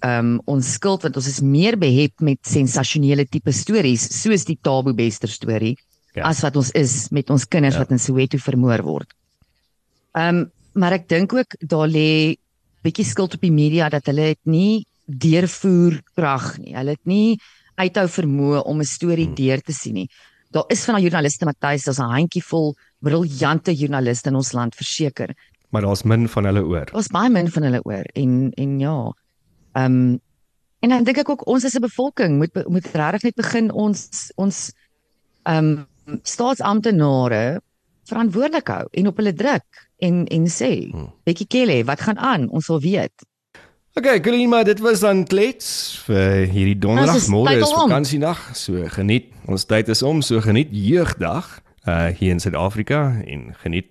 ehm 0.00 0.18
um, 0.18 0.40
ons 0.44 0.72
skuld 0.72 1.02
want 1.02 1.16
ons 1.16 1.26
is 1.26 1.40
meer 1.40 1.78
behep 1.78 2.20
met 2.20 2.38
sensasionele 2.42 3.24
tipe 3.24 3.52
stories 3.52 4.22
soos 4.22 4.44
die 4.44 4.58
Tabo 4.60 4.92
Bester 4.92 5.28
storie 5.28 5.76
ja. 6.14 6.22
as 6.28 6.40
wat 6.40 6.56
ons 6.56 6.70
is 6.70 7.08
met 7.10 7.30
ons 7.30 7.44
kinders 7.48 7.74
ja. 7.74 7.80
wat 7.84 7.90
in 7.90 7.98
Soweto 7.98 8.38
vermoor 8.38 8.82
word. 8.82 9.12
Ehm 10.14 10.36
um, 10.36 10.46
maar 10.78 10.94
ek 10.94 11.08
dink 11.10 11.32
ook 11.34 11.56
daar 11.66 11.88
lê 11.90 12.36
bietjie 12.86 13.04
skuld 13.04 13.34
op 13.34 13.42
die 13.42 13.50
media 13.50 13.88
dat 13.90 14.06
hulle 14.06 14.28
dit 14.30 14.44
nie 14.46 14.86
deurvoer 15.08 15.96
krag 16.14 16.58
nie. 16.62 16.76
Hulle 16.76 16.94
het 16.94 17.08
nie 17.08 17.38
uithou 17.78 18.06
vermoë 18.06 18.62
om 18.62 18.78
'n 18.78 18.86
storie 18.86 19.26
hmm. 19.26 19.34
deur 19.34 19.60
te 19.60 19.72
sien 19.72 19.94
nie. 19.94 20.08
Daar 20.50 20.64
is 20.68 20.84
van 20.84 20.94
daai 20.94 21.04
joernaliste 21.04 21.44
Matthys, 21.44 21.84
daar's 21.84 21.98
'n 21.98 22.14
handjievol 22.14 22.76
briljante 23.00 23.74
joernaliste 23.74 24.28
in 24.28 24.36
ons 24.36 24.52
land 24.52 24.74
verseker. 24.74 25.34
Maar 25.70 25.82
daar's 25.82 26.02
min 26.02 26.28
van 26.28 26.44
hulle 26.44 26.64
oor. 26.64 26.86
Daar's 26.92 27.08
baie 27.12 27.30
min 27.30 27.50
van 27.50 27.62
hulle 27.62 27.82
oor 27.82 28.04
en 28.14 28.52
en 28.56 28.78
ja. 28.78 29.12
Ehm 29.72 29.84
um, 29.84 30.20
en 30.80 30.88
dan 30.88 31.04
dink 31.04 31.18
ek 31.18 31.28
ook 31.28 31.46
ons 31.46 31.64
as 31.64 31.74
'n 31.74 31.80
bevolking 31.80 32.38
moet 32.38 32.68
moet 32.68 32.86
regtig 32.86 33.22
net 33.22 33.34
begin 33.34 33.72
ons 33.72 34.32
ons 34.36 34.72
ehm 35.42 35.64
um, 35.64 35.86
staatsamptenare 36.22 37.60
verantwoordelik 38.08 38.68
hou 38.72 38.84
en 38.90 39.10
op 39.10 39.16
hulle 39.20 39.34
druk 39.36 39.82
en 39.98 40.24
en 40.26 40.46
sê, 40.46 40.88
hmm. 40.90 41.10
"Bekkie 41.24 41.46
Kelly, 41.46 41.84
wat 41.84 42.00
gaan 42.00 42.18
aan? 42.18 42.48
Ons 42.48 42.66
wil 42.66 42.80
weet." 42.80 43.26
Okay, 43.98 44.20
Colleen, 44.20 44.64
dit 44.64 44.78
was 44.78 45.00
dan 45.00 45.24
klets 45.26 45.98
vir 46.06 46.46
hierdie 46.46 46.78
donderdag 46.78 47.26
môre 47.28 47.56
is 47.58 47.72
vakansiedag. 47.72 48.50
So 48.54 48.84
geniet. 48.94 49.32
Ons 49.46 49.64
tyd 49.64 49.88
is 49.88 50.02
om, 50.02 50.22
so 50.22 50.40
geniet 50.40 50.68
jeugdag 50.70 51.60
uh 51.88 52.06
hier 52.06 52.30
in 52.30 52.40
Suid-Afrika 52.40 53.22
en 53.26 53.54
geniet 53.58 53.90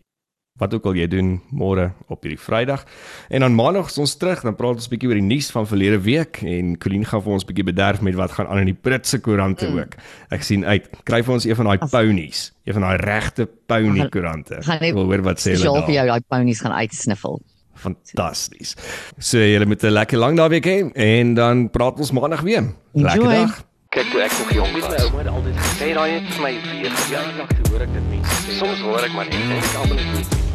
wat 0.58 0.74
ook 0.74 0.86
al 0.90 0.98
jy 0.98 1.08
doen 1.08 1.38
môre 1.54 1.92
op 2.08 2.24
hierdie 2.26 2.40
Vrydag. 2.42 2.86
En 3.30 3.46
dan 3.46 3.56
maandag 3.56 3.92
is 3.92 3.98
ons 4.02 4.16
terug, 4.18 4.42
dan 4.42 4.56
praat 4.56 4.82
ons 4.82 4.88
'n 4.88 4.90
bietjie 4.90 5.10
oor 5.10 5.20
die 5.20 5.30
nuus 5.30 5.52
van 5.52 5.68
verlede 5.68 6.00
week 6.02 6.42
en 6.42 6.78
Colleen 6.78 7.06
gaan 7.06 7.22
vir 7.22 7.34
ons 7.34 7.44
'n 7.44 7.48
bietjie 7.48 7.64
bederf 7.64 8.02
met 8.02 8.16
wat 8.16 8.32
gaan 8.32 8.48
aan 8.48 8.60
in 8.60 8.74
die 8.74 8.80
Britse 8.82 9.20
koerante 9.20 9.68
mm. 9.68 9.78
ook. 9.78 9.94
Ek 10.30 10.44
sien 10.44 10.66
uit. 10.66 10.90
Kry 11.04 11.24
vir 11.24 11.34
ons 11.34 11.46
een 11.46 11.56
van 11.56 11.66
daai 11.66 11.78
ponies, 11.78 12.54
een 12.66 12.74
van 12.74 12.82
daai 12.82 12.98
regte 12.98 13.48
pony 13.66 14.10
koerante. 14.10 14.56
Ek 14.56 14.94
wil 14.94 15.06
hoor 15.06 15.22
wat 15.22 15.40
sê 15.40 15.54
hulle. 15.54 15.86
Jy 15.88 15.94
jou 15.94 16.08
daai 16.08 16.24
ponies 16.28 16.60
gaan 16.60 16.74
uitsniffel. 16.74 17.42
Fantasties. 17.78 18.76
So 19.20 19.38
julle 19.38 19.66
moet 19.66 19.84
'n 19.84 19.94
lekker 19.94 20.18
lang 20.18 20.36
naweek 20.36 20.66
hê 20.66 20.92
en 20.94 21.34
dan 21.34 21.70
praat 21.70 22.00
ons 22.00 22.12
maandag 22.12 22.42
weer. 22.42 22.74
Lekker 22.94 23.30
dag. 23.30 23.66
Kyk 23.90 24.12
toe 24.12 24.22
ek 24.22 24.34
nog 24.40 24.52
jong 24.52 24.74
was, 24.82 25.04
ouma 25.04 25.18
het 25.18 25.28
altyd 25.28 25.56
gesê 25.58 25.94
daai 25.94 26.12
het 26.12 26.34
vir 26.34 26.42
my 26.44 26.54
weer. 26.72 26.92
Ja, 27.12 27.22
ek 27.48 27.70
hoor 27.70 27.82
ek 27.82 27.94
dit 27.94 28.10
mense 28.12 28.42
sê. 28.44 28.60
Soms 28.60 28.84
hoor 28.84 29.08
ek 29.08 29.16
maar 29.16 29.32
net 29.32 29.40
en 29.40 29.56
ek 29.58 29.80
almal 29.80 30.04
net 30.04 30.47